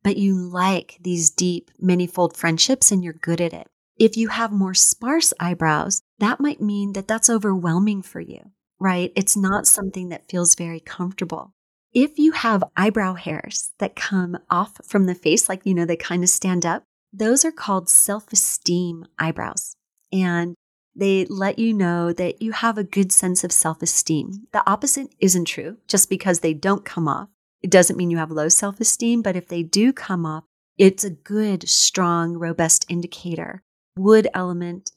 [0.04, 3.68] but you like these deep, manyfold friendships and you're good at it.
[3.98, 9.12] If you have more sparse eyebrows, that might mean that that's overwhelming for you, right?
[9.16, 11.54] It's not something that feels very comfortable.
[11.94, 15.98] If you have eyebrow hairs that come off from the face, like, you know, they
[15.98, 19.76] kind of stand up, those are called self esteem eyebrows.
[20.14, 20.56] And
[20.96, 24.48] they let you know that you have a good sense of self esteem.
[24.54, 25.78] The opposite isn't true.
[25.88, 27.30] Just because they don't come off,
[27.62, 29.22] it doesn't mean you have low self esteem.
[29.22, 30.44] But if they do come off,
[30.78, 33.64] it's a good, strong, robust indicator.
[33.98, 34.92] Wood element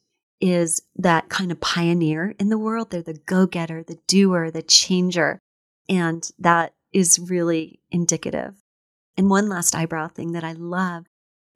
[0.45, 2.91] is that kind of pioneer in the world.
[2.91, 5.39] They're the go getter, the doer, the changer.
[5.89, 8.55] And that is really indicative.
[9.17, 11.07] And one last eyebrow thing that I love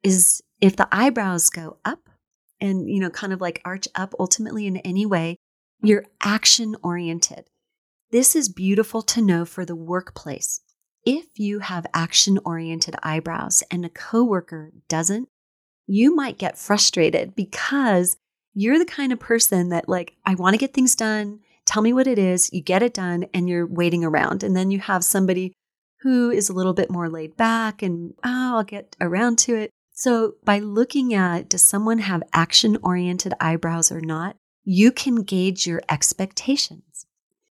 [0.01, 2.09] is if the eyebrows go up
[2.59, 5.37] and, you know, kind of like arch up ultimately in any way,
[5.83, 7.45] you're action oriented.
[8.09, 10.61] This is beautiful to know for the workplace.
[11.05, 15.29] If you have action oriented eyebrows and a coworker doesn't,
[15.85, 18.17] you might get frustrated because
[18.59, 21.39] you're the kind of person that, like, I want to get things done.
[21.65, 22.51] Tell me what it is.
[22.51, 24.43] You get it done and you're waiting around.
[24.43, 25.53] And then you have somebody
[26.01, 29.71] who is a little bit more laid back and, oh, I'll get around to it.
[29.93, 34.35] So, by looking at does someone have action oriented eyebrows or not,
[34.65, 37.05] you can gauge your expectations.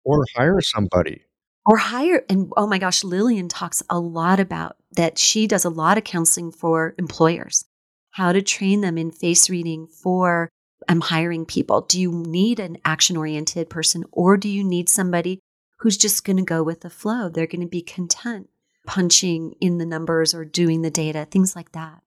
[0.04, 1.22] Or hire somebody.
[1.66, 5.18] Or hire, and oh my gosh, Lillian talks a lot about that.
[5.18, 7.66] She does a lot of counseling for employers,
[8.10, 10.48] how to train them in face reading for
[10.88, 11.82] I'm hiring people.
[11.82, 15.40] Do you need an action oriented person or do you need somebody
[15.78, 17.28] who's just going to go with the flow?
[17.28, 18.48] They're going to be content
[18.86, 22.02] punching in the numbers or doing the data, things like that.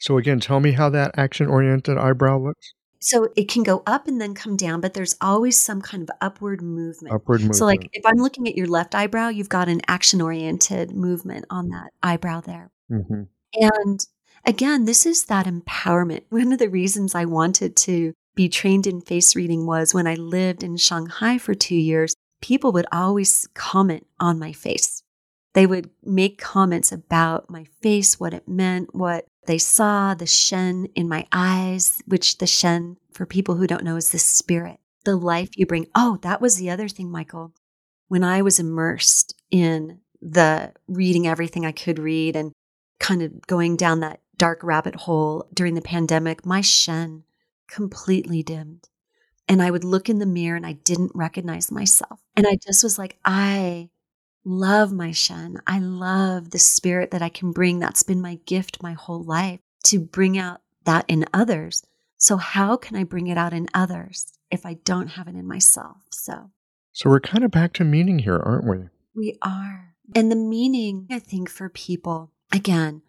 [0.00, 2.74] So, again, tell me how that action oriented eyebrow looks.
[2.98, 6.10] So it can go up and then come down, but there's always some kind of
[6.20, 7.14] upward movement.
[7.14, 7.56] Upward movement.
[7.56, 11.46] So, like if I'm looking at your left eyebrow, you've got an action oriented movement
[11.50, 12.70] on that eyebrow there.
[12.90, 13.22] Mm-hmm.
[13.54, 14.06] And
[14.44, 16.22] again, this is that empowerment.
[16.30, 20.14] One of the reasons I wanted to be trained in face reading was when I
[20.14, 25.02] lived in Shanghai for two years, people would always comment on my face.
[25.54, 30.86] They would make comments about my face, what it meant, what they saw the Shen
[30.94, 35.16] in my eyes, which the Shen, for people who don't know, is the spirit, the
[35.16, 35.88] life you bring.
[35.94, 37.52] Oh, that was the other thing, Michael.
[38.08, 42.52] When I was immersed in the reading everything I could read and
[42.98, 47.24] kind of going down that dark rabbit hole during the pandemic, my Shen
[47.72, 48.88] completely dimmed.
[49.48, 52.20] And I would look in the mirror and I didn't recognize myself.
[52.36, 53.90] And I just was like, I
[54.44, 55.60] love my Shen.
[55.66, 57.78] I love the spirit that I can bring.
[57.78, 61.84] That's been my gift my whole life to bring out that in others.
[62.16, 65.46] So, how can I bring it out in others if I don't have it in
[65.46, 65.96] myself?
[66.10, 66.50] So,
[66.92, 68.88] so we're kind of back to meaning here, aren't we?
[69.14, 69.94] We are.
[70.14, 73.02] And the meaning, I think, for people, again,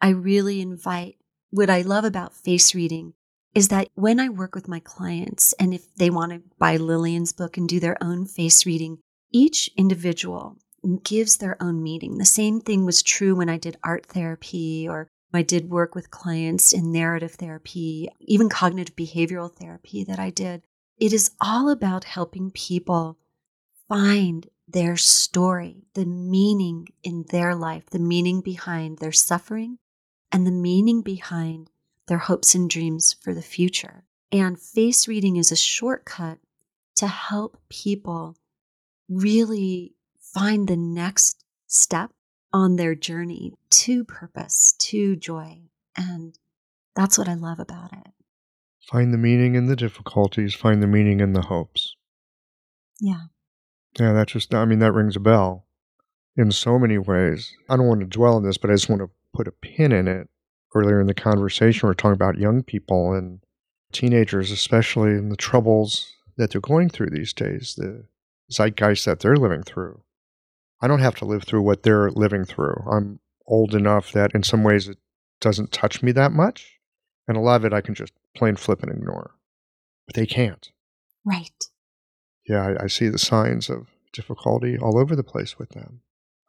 [0.00, 1.16] I really invite
[1.50, 3.14] what I love about face reading
[3.54, 7.32] is that when I work with my clients, and if they want to buy Lillian's
[7.32, 8.98] book and do their own face reading,
[9.30, 10.56] each individual
[11.04, 12.18] gives their own meaning.
[12.18, 16.10] The same thing was true when I did art therapy or I did work with
[16.10, 20.62] clients in narrative therapy, even cognitive behavioral therapy that I did.
[20.98, 23.18] It is all about helping people
[23.88, 29.78] find their story, the meaning in their life, the meaning behind their suffering,
[30.30, 31.70] and the meaning behind
[32.12, 34.04] their hopes and dreams for the future.
[34.30, 36.38] And face reading is a shortcut
[36.96, 38.36] to help people
[39.08, 42.10] really find the next step
[42.52, 45.62] on their journey to purpose, to joy.
[45.96, 46.38] And
[46.94, 48.12] that's what I love about it.
[48.90, 51.96] Find the meaning in the difficulties, find the meaning in the hopes.
[53.00, 53.22] Yeah.
[53.98, 55.64] Yeah, that just, I mean, that rings a bell
[56.36, 57.56] in so many ways.
[57.70, 59.92] I don't want to dwell on this, but I just want to put a pin
[59.92, 60.28] in it.
[60.74, 63.40] Earlier in the conversation, we are talking about young people and
[63.92, 68.06] teenagers, especially, and the troubles that they're going through these days, the
[68.50, 70.02] zeitgeist that they're living through.
[70.80, 72.82] I don't have to live through what they're living through.
[72.90, 74.98] I'm old enough that in some ways it
[75.40, 76.78] doesn't touch me that much.
[77.28, 79.32] And a lot of it I can just plain flip and ignore.
[80.06, 80.70] But they can't.
[81.24, 81.64] Right.
[82.48, 86.00] Yeah, I, I see the signs of difficulty all over the place with them.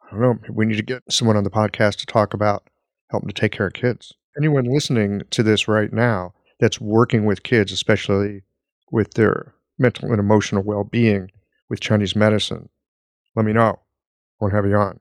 [0.02, 0.38] I don't know.
[0.50, 2.68] We need to get someone on the podcast to talk about
[3.14, 4.12] helping to take care of kids.
[4.36, 8.42] Anyone listening to this right now that's working with kids, especially
[8.90, 11.30] with their mental and emotional well being
[11.68, 12.68] with Chinese medicine,
[13.36, 13.78] let me know
[14.40, 15.00] won't have you on.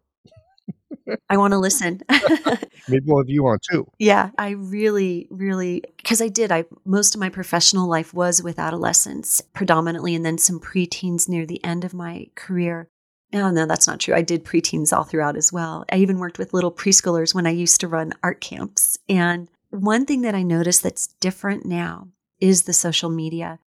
[1.29, 2.01] I want to listen.
[2.87, 3.87] Maybe we'll have you on too.
[3.99, 6.51] Yeah, I really, really, because I did.
[6.51, 11.45] I most of my professional life was with adolescents predominantly, and then some preteens near
[11.45, 12.87] the end of my career.
[13.33, 14.13] No, no, that's not true.
[14.13, 15.85] I did preteens all throughout as well.
[15.91, 18.97] I even worked with little preschoolers when I used to run art camps.
[19.09, 23.59] And one thing that I noticed that's different now is the social media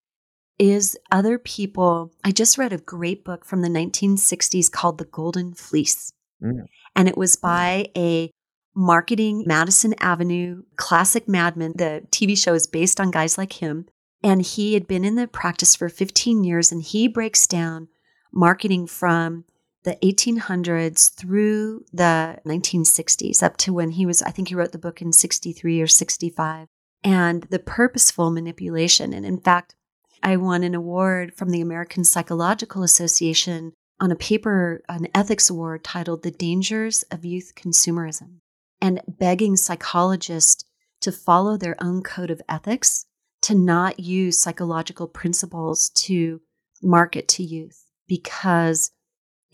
[0.60, 2.12] is other people.
[2.24, 6.14] I just read a great book from the 1960s called The Golden Fleece.
[6.42, 6.68] Mm.
[6.96, 8.30] And it was by a
[8.76, 11.74] marketing Madison Avenue classic madman.
[11.76, 13.88] The TV show is based on guys like him.
[14.24, 17.88] And he had been in the practice for 15 years and he breaks down
[18.32, 19.46] marketing from
[19.86, 24.78] the 1800s through the 1960s up to when he was, I think he wrote the
[24.78, 26.68] book in 63 or 65,
[27.04, 29.14] and the purposeful manipulation.
[29.14, 29.76] And in fact,
[30.22, 35.84] I won an award from the American Psychological Association on a paper, an ethics award
[35.84, 38.40] titled The Dangers of Youth Consumerism,
[38.82, 40.66] and begging psychologists
[41.02, 43.06] to follow their own code of ethics,
[43.44, 46.42] to not use psychological principles to
[46.82, 48.92] market to youth because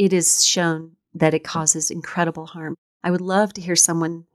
[0.01, 2.75] it is shown that it causes incredible harm.
[3.03, 4.25] I would love to hear someone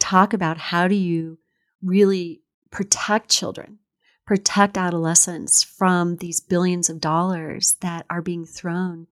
[0.00, 1.38] talk about how do you
[1.80, 2.42] really
[2.72, 3.78] protect children,
[4.26, 9.06] protect adolescents from these billions of dollars that are being thrown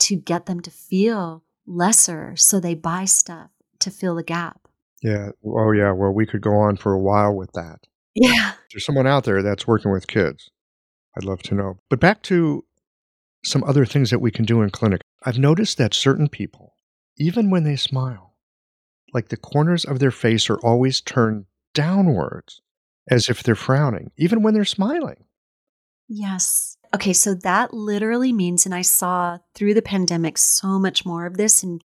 [0.00, 4.68] to get them to feel lesser so they buy stuff to fill the gap.
[5.02, 5.30] Yeah.
[5.46, 5.92] Oh, yeah.
[5.92, 7.86] Well, we could go on for a while with that.
[8.14, 8.52] Yeah.
[8.70, 10.50] There's someone out there that's working with kids.
[11.16, 11.78] I'd love to know.
[11.88, 12.66] But back to
[13.44, 15.00] some other things that we can do in clinic.
[15.24, 16.74] I've noticed that certain people,
[17.16, 18.34] even when they smile,
[19.12, 22.60] like the corners of their face are always turned downwards
[23.10, 25.24] as if they're frowning, even when they're smiling.
[26.08, 26.76] Yes.
[26.94, 31.36] Okay, so that literally means, and I saw through the pandemic so much more of
[31.36, 31.82] this, and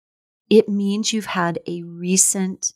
[0.49, 2.73] it means you've had a recent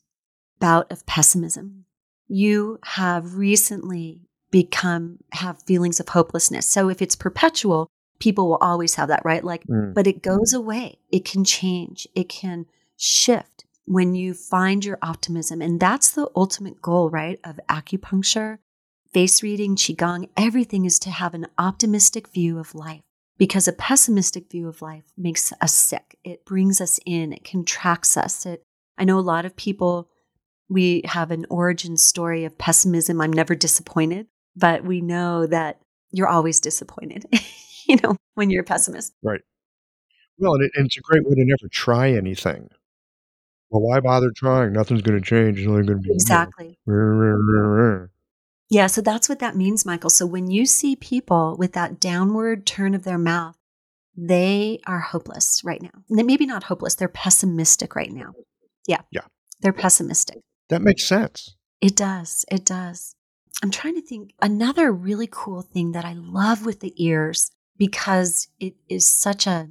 [0.60, 1.86] bout of pessimism.
[2.28, 6.66] You have recently become, have feelings of hopelessness.
[6.66, 7.88] So if it's perpetual,
[8.20, 9.44] people will always have that, right?
[9.44, 9.94] Like, mm.
[9.94, 11.00] but it goes away.
[11.12, 12.08] It can change.
[12.16, 12.66] It can
[12.96, 15.62] shift when you find your optimism.
[15.62, 17.40] And that's the ultimate goal, right?
[17.44, 18.58] Of acupuncture,
[19.14, 23.02] face reading, Qigong, everything is to have an optimistic view of life
[23.38, 26.18] because a pessimistic view of life makes us sick.
[26.24, 28.46] It brings us in, it contracts us.
[28.46, 28.64] It,
[28.98, 30.10] I know a lot of people,
[30.68, 33.22] we have an origin story of pessimism.
[33.22, 35.80] I'm never disappointed, but we know that
[36.12, 37.26] you're always disappointed.
[37.90, 39.14] you know, when you're a pessimist.
[39.24, 39.42] Right.
[40.38, 42.70] Well, and, it, and it's a great way to never try anything.
[43.70, 44.74] Well, why bother trying?
[44.74, 45.60] Nothing's going to change.
[45.60, 46.78] It's only going to be exactly.
[48.70, 50.10] Yeah, so that's what that means, Michael.
[50.10, 53.56] So when you see people with that downward turn of their mouth,
[54.16, 55.92] they are hopeless right now.
[56.10, 58.34] Maybe not hopeless, they're pessimistic right now.
[58.88, 59.02] Yeah.
[59.12, 59.22] Yeah.
[59.62, 60.40] They're pessimistic.
[60.70, 61.56] That makes sense.
[61.82, 62.46] It does.
[62.52, 63.16] It does.
[63.64, 68.48] I'm trying to think another really cool thing that I love with the ears because
[68.60, 69.70] it is such a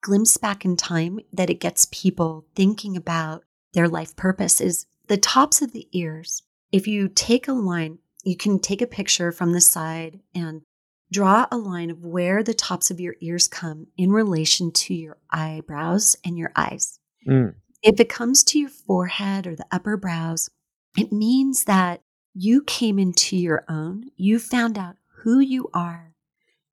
[0.00, 5.16] glimpse back in time that it gets people thinking about their life purpose is the
[5.16, 6.42] tops of the ears.
[6.72, 10.62] If you take a line, you can take a picture from the side and
[11.10, 15.16] draw a line of where the tops of your ears come in relation to your
[15.30, 17.00] eyebrows and your eyes.
[17.26, 17.54] Mm.
[17.82, 20.50] If it comes to your forehead or the upper brows,
[20.96, 22.02] it means that
[22.34, 26.14] you came into your own, you found out who you are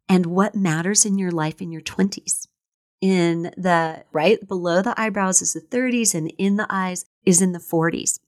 [0.08, 2.48] and what matters in your life in your 20s.
[3.02, 7.52] In the right below the eyebrows is the 30s, and in the eyes is in
[7.52, 8.20] the 40s.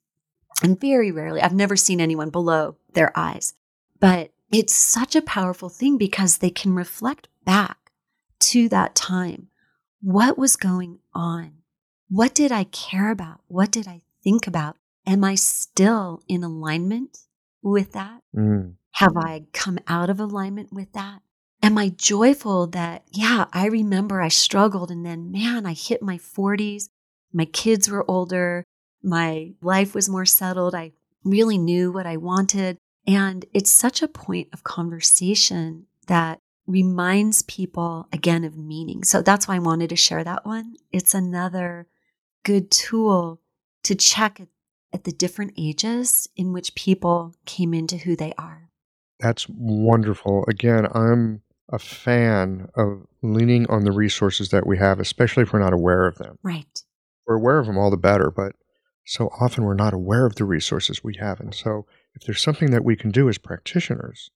[0.62, 3.54] And very rarely, I've never seen anyone below their eyes,
[4.00, 7.92] but it's such a powerful thing because they can reflect back
[8.40, 9.48] to that time.
[10.02, 11.54] What was going on?
[12.10, 13.42] What did I care about?
[13.48, 14.78] What did I think about?
[15.06, 17.20] Am I still in alignment
[17.62, 18.22] with that?
[18.36, 18.76] Mm.
[18.94, 21.22] Have I come out of alignment with that?
[21.68, 26.18] Am I joyful that, yeah, I remember I struggled and then, man, I hit my
[26.18, 26.88] 40s.
[27.34, 28.64] My kids were older.
[29.04, 30.74] My life was more settled.
[30.74, 30.94] I
[31.26, 32.78] really knew what I wanted.
[33.06, 39.04] And it's such a point of conversation that reminds people again of meaning.
[39.04, 40.76] So that's why I wanted to share that one.
[40.94, 41.88] It's another
[42.46, 43.42] good tool
[43.84, 48.70] to check at, the different ages in which people came into who they are.
[49.20, 50.46] That's wonderful.
[50.48, 55.60] Again, I'm a fan of leaning on the resources that we have, especially if we're
[55.60, 56.38] not aware of them.
[56.44, 56.84] Right.
[57.26, 58.56] We're aware of them, all the better, but
[59.06, 61.40] so often we're not aware of the resources we have.
[61.40, 61.86] And so,
[62.16, 64.32] if there's something that we can do as practitioners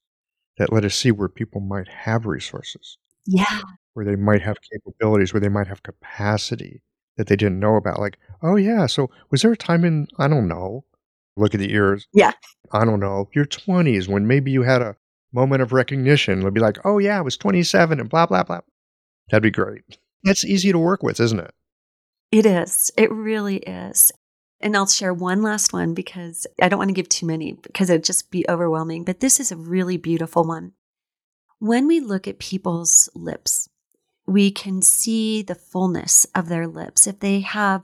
[0.57, 3.61] that let us see where people might have resources, yeah,
[3.93, 6.81] where they might have capabilities, where they might have capacity
[7.17, 10.27] that they didn't know about, like, oh, yeah, so was there a time in, I
[10.27, 10.85] don't know,
[11.37, 12.07] look at the ears.
[12.13, 12.31] Yeah.
[12.71, 14.95] I don't know, your 20s when maybe you had a
[15.33, 16.39] moment of recognition.
[16.39, 18.61] It'll be like, oh, yeah, I was 27 and blah, blah, blah.
[19.29, 19.97] That'd be great.
[20.23, 21.53] That's easy to work with, isn't it?
[22.31, 22.91] It is.
[22.97, 24.11] It really is.
[24.61, 27.89] And I'll share one last one because I don't want to give too many because
[27.89, 29.03] it'd just be overwhelming.
[29.03, 30.73] But this is a really beautiful one.
[31.59, 33.69] When we look at people's lips,
[34.27, 37.07] we can see the fullness of their lips.
[37.07, 37.83] If they have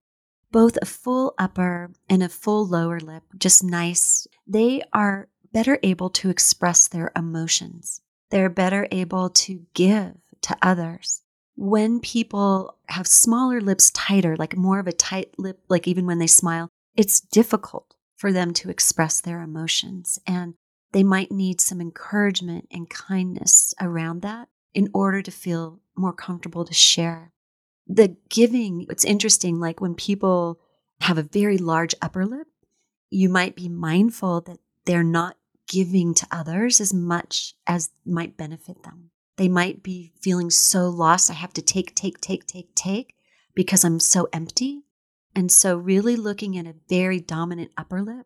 [0.51, 6.11] both a full upper and a full lower lip, just nice, they are better able
[6.11, 7.99] to express their emotions.
[8.29, 11.23] They're better able to give to others.
[11.55, 16.19] When people have smaller lips tighter, like more of a tight lip, like even when
[16.19, 20.19] they smile, it's difficult for them to express their emotions.
[20.27, 20.53] And
[20.91, 26.65] they might need some encouragement and kindness around that in order to feel more comfortable
[26.65, 27.31] to share.
[27.87, 30.59] The giving, it's interesting, like when people
[31.01, 32.47] have a very large upper lip,
[33.09, 35.35] you might be mindful that they're not
[35.67, 39.11] giving to others as much as might benefit them.
[39.37, 41.29] They might be feeling so lost.
[41.29, 43.13] I have to take, take, take, take, take
[43.53, 44.83] because I'm so empty.
[45.35, 48.25] And so, really looking at a very dominant upper lip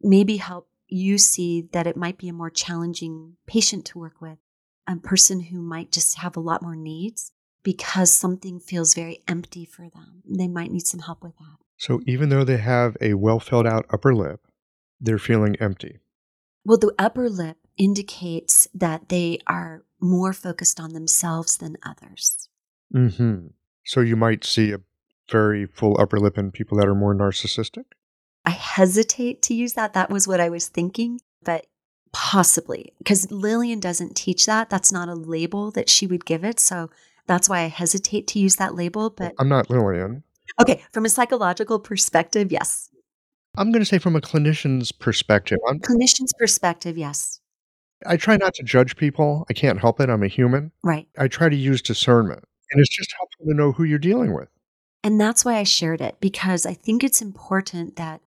[0.00, 4.38] maybe help you see that it might be a more challenging patient to work with,
[4.86, 7.32] a person who might just have a lot more needs
[7.62, 10.22] because something feels very empty for them.
[10.24, 11.56] They might need some help with that.
[11.76, 14.40] So even though they have a well filled out upper lip,
[15.00, 15.98] they're feeling empty.
[16.68, 22.50] Well, the upper lip indicates that they are more focused on themselves than others.
[22.94, 23.46] Mm-hmm.
[23.86, 24.80] So you might see a
[25.30, 27.84] very full upper lip in people that are more narcissistic.
[28.44, 29.94] I hesitate to use that.
[29.94, 31.64] That was what I was thinking, but
[32.12, 34.68] possibly because Lillian doesn't teach that.
[34.68, 36.60] That's not a label that she would give it.
[36.60, 36.90] So
[37.26, 39.08] that's why I hesitate to use that label.
[39.08, 40.22] But I'm not Lillian.
[40.60, 42.90] okay, from a psychological perspective, yes.
[43.58, 45.58] I'm going to say from a clinician's perspective.
[45.68, 47.40] I'm, Clinician's perspective, yes.
[48.06, 49.44] I try not to judge people.
[49.50, 50.08] I can't help it.
[50.08, 50.70] I'm a human.
[50.84, 51.08] Right.
[51.18, 52.44] I try to use discernment.
[52.70, 54.48] And it's just helpful to know who you're dealing with.
[55.02, 58.20] And that's why I shared it because I think it's important that,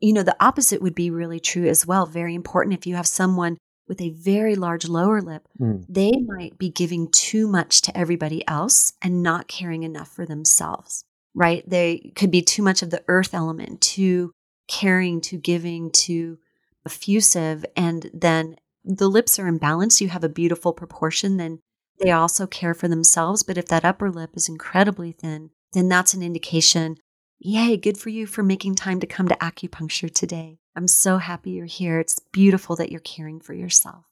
[0.00, 2.04] you know, the opposite would be really true as well.
[2.04, 3.56] Very important if you have someone
[3.88, 5.84] with a very large lower lip, Mm.
[5.88, 11.04] they might be giving too much to everybody else and not caring enough for themselves,
[11.34, 11.62] right?
[11.68, 14.32] They could be too much of the earth element, too
[14.68, 16.38] caring, to giving, to
[16.84, 17.64] effusive.
[17.76, 20.00] And then the lips are imbalanced.
[20.00, 21.36] You have a beautiful proportion.
[21.36, 21.60] Then
[22.00, 23.42] they also care for themselves.
[23.42, 26.98] But if that upper lip is incredibly thin, then that's an indication
[27.44, 30.58] yay, good for you for making time to come to acupuncture today.
[30.74, 32.00] I'm so happy you're here.
[32.00, 34.06] It's beautiful that you're caring for yourself.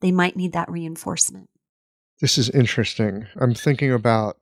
[0.00, 1.50] They might need that reinforcement.
[2.20, 3.26] This is interesting.
[3.36, 4.38] I'm thinking about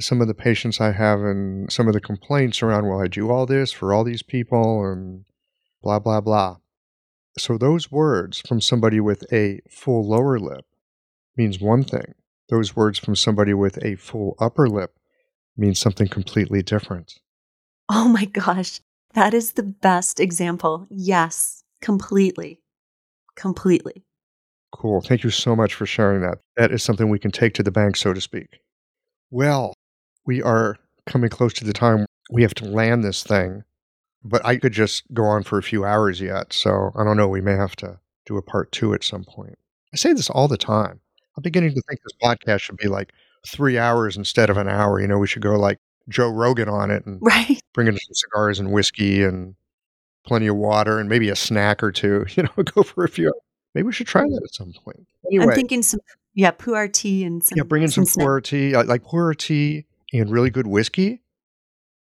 [0.00, 3.30] some of the patients I have and some of the complaints around, well, I do
[3.30, 5.24] all this for all these people and
[5.82, 6.56] blah, blah, blah.
[7.38, 10.64] So those words from somebody with a full lower lip
[11.36, 12.14] means one thing.
[12.48, 14.96] Those words from somebody with a full upper lip
[15.56, 17.20] means something completely different.
[17.88, 18.80] Oh my gosh,
[19.14, 20.86] that is the best example.
[20.90, 22.60] Yes, completely.
[23.36, 24.04] Completely.
[24.72, 25.00] Cool.
[25.00, 26.38] Thank you so much for sharing that.
[26.56, 28.60] That is something we can take to the bank, so to speak.
[29.30, 29.74] Well,
[30.30, 30.76] we are
[31.06, 33.64] coming close to the time we have to land this thing,
[34.22, 36.52] but I could just go on for a few hours yet.
[36.52, 37.26] So I don't know.
[37.26, 39.58] We may have to do a part two at some point.
[39.92, 41.00] I say this all the time.
[41.36, 43.10] I'm beginning to think this podcast should be like
[43.44, 45.00] three hours instead of an hour.
[45.00, 45.78] You know, we should go like
[46.08, 47.60] Joe Rogan on it and Right.
[47.74, 49.56] bring in some cigars and whiskey and
[50.24, 52.24] plenty of water and maybe a snack or two.
[52.36, 53.32] You know, go for a few.
[53.74, 55.06] Maybe we should try that at some point.
[55.26, 56.00] Anyway, I'm thinking some,
[56.34, 57.56] yeah, pu'er tea and some.
[57.56, 61.22] yeah, bring in some snack- pu'er tea, like pu'er tea and really good whiskey.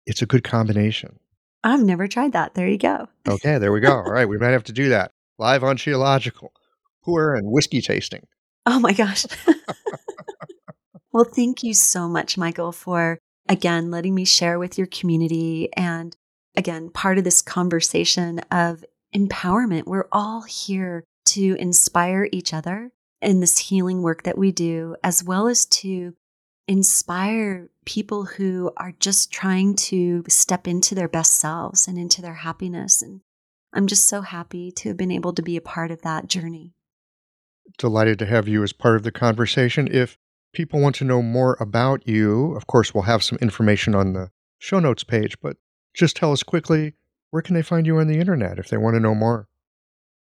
[0.05, 1.19] It's a good combination.
[1.63, 2.55] I've never tried that.
[2.55, 3.07] There you go.
[3.27, 3.91] Okay, there we go.
[3.91, 6.49] All right, we might have to do that live on Qiological.
[7.05, 8.25] Pu'er and whiskey tasting.
[8.65, 9.25] Oh my gosh.
[11.11, 16.15] well, thank you so much, Michael, for again letting me share with your community and
[16.55, 18.83] again, part of this conversation of
[19.15, 19.85] empowerment.
[19.85, 22.91] We're all here to inspire each other
[23.21, 26.13] in this healing work that we do, as well as to
[26.71, 32.35] inspire people who are just trying to step into their best selves and into their
[32.35, 33.01] happiness.
[33.01, 33.19] And
[33.73, 36.71] I'm just so happy to have been able to be a part of that journey.
[37.77, 39.89] Delighted to have you as part of the conversation.
[39.91, 40.17] If
[40.53, 44.31] people want to know more about you, of course, we'll have some information on the
[44.57, 45.57] show notes page, but
[45.93, 46.93] just tell us quickly
[47.31, 49.49] where can they find you on the internet if they want to know more?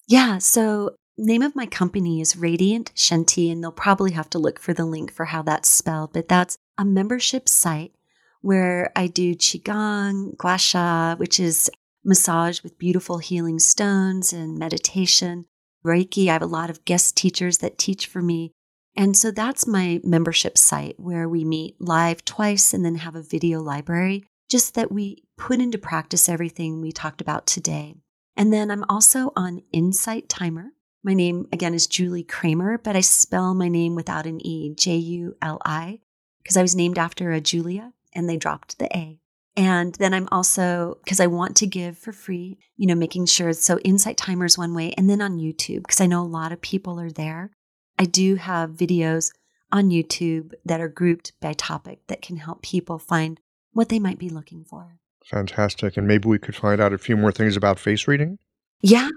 [0.07, 0.38] Yeah.
[0.38, 4.74] So, name of my company is Radiant Shanti, and they'll probably have to look for
[4.74, 6.14] the link for how that's spelled.
[6.14, 7.94] But that's a membership site
[8.41, 11.70] where I do qigong, gua sha, which is
[12.04, 15.46] massage with beautiful healing stones and meditation,
[15.86, 16.30] Reiki.
[16.30, 18.54] I have a lot of guest teachers that teach for me.
[18.96, 23.22] And so that's my membership site where we meet live twice and then have a
[23.22, 27.96] video library, just that we put into practice everything we talked about today.
[28.36, 30.72] And then I'm also on Insight Timer.
[31.04, 34.96] My name again is Juli Kramer, but I spell my name without an E, J
[34.96, 36.00] U L I,
[36.44, 39.20] because I was named after a Julia and they dropped the A.
[39.56, 43.52] And then I'm also, because I want to give for free, you know, making sure.
[43.54, 44.94] So Insight Timer is one way.
[44.98, 47.52] And then on YouTube, because I know a lot of people are there.
[47.98, 49.34] I do have videos
[49.72, 53.40] on YouTube that are grouped by topic that can help people find
[53.74, 54.98] what they might be looking for.
[55.26, 55.98] Fantastic.
[55.98, 58.38] And maybe we could find out a few more things about face reading.
[58.82, 59.10] Yeah.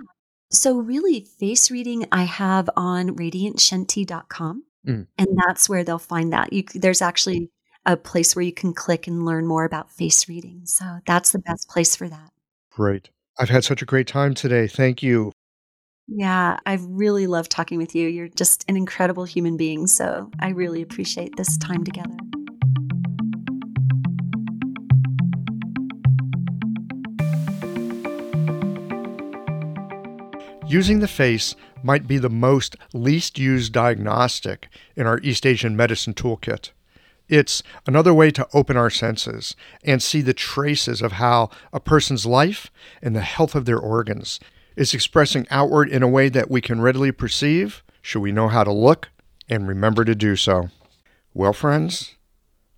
[0.53, 4.65] So, really, face reading I have on radiantshanti.com.
[4.87, 5.07] Mm.
[5.16, 6.53] And that's where they'll find that.
[6.53, 7.51] You, there's actually
[7.87, 10.62] a place where you can click and learn more about face reading.
[10.65, 12.31] So, that's the best place for that.
[12.70, 13.09] Great.
[13.39, 14.66] I've had such a great time today.
[14.66, 15.33] Thank you.
[16.07, 18.09] Yeah, I've really loved talking with you.
[18.09, 19.87] You're just an incredible human being.
[19.87, 22.16] So, I really appreciate this time together.
[30.73, 36.15] Using the face might be the most least used diagnostic in our East Asian medicine
[36.15, 36.70] toolkit.
[37.28, 39.55] It's another way to open our senses
[39.85, 42.70] and see the traces of how a person's life
[43.01, 44.40] and the health of their organs
[44.77, 48.65] is expressing outward in a way that we can readily perceive, should we know how
[48.65, 49.11] to look
[49.49, 50.69] and remember to do so.
[51.35, 52.16] Well, friends,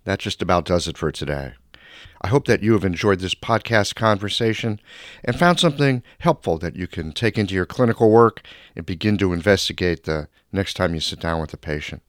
[0.03, 1.53] that just about does it for today.
[2.21, 4.79] I hope that you have enjoyed this podcast conversation
[5.23, 8.41] and found something helpful that you can take into your clinical work
[8.75, 12.01] and begin to investigate the next time you sit down with a patient.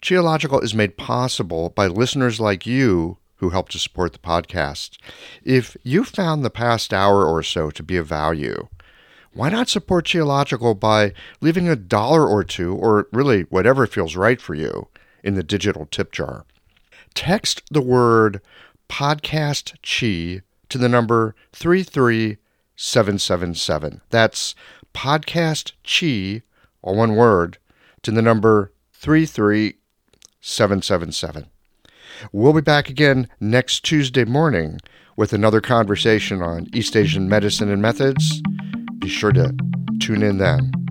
[0.00, 4.98] Qiological is made possible by listeners like you who help to support the podcast.
[5.42, 8.68] If you found the past hour or so to be of value,
[9.32, 14.40] why not support Qiological by leaving a dollar or two, or really whatever feels right
[14.40, 14.88] for you,
[15.24, 16.44] in the digital tip jar?
[17.14, 18.40] Text the word
[18.88, 24.00] podcast chi to the number 33777.
[24.10, 24.54] That's
[24.94, 26.42] podcast chi,
[26.82, 27.58] all one word,
[28.02, 31.46] to the number 33777.
[32.30, 34.78] We'll be back again next Tuesday morning
[35.16, 38.40] with another conversation on East Asian medicine and methods.
[38.98, 39.54] Be sure to
[40.00, 40.81] tune in then.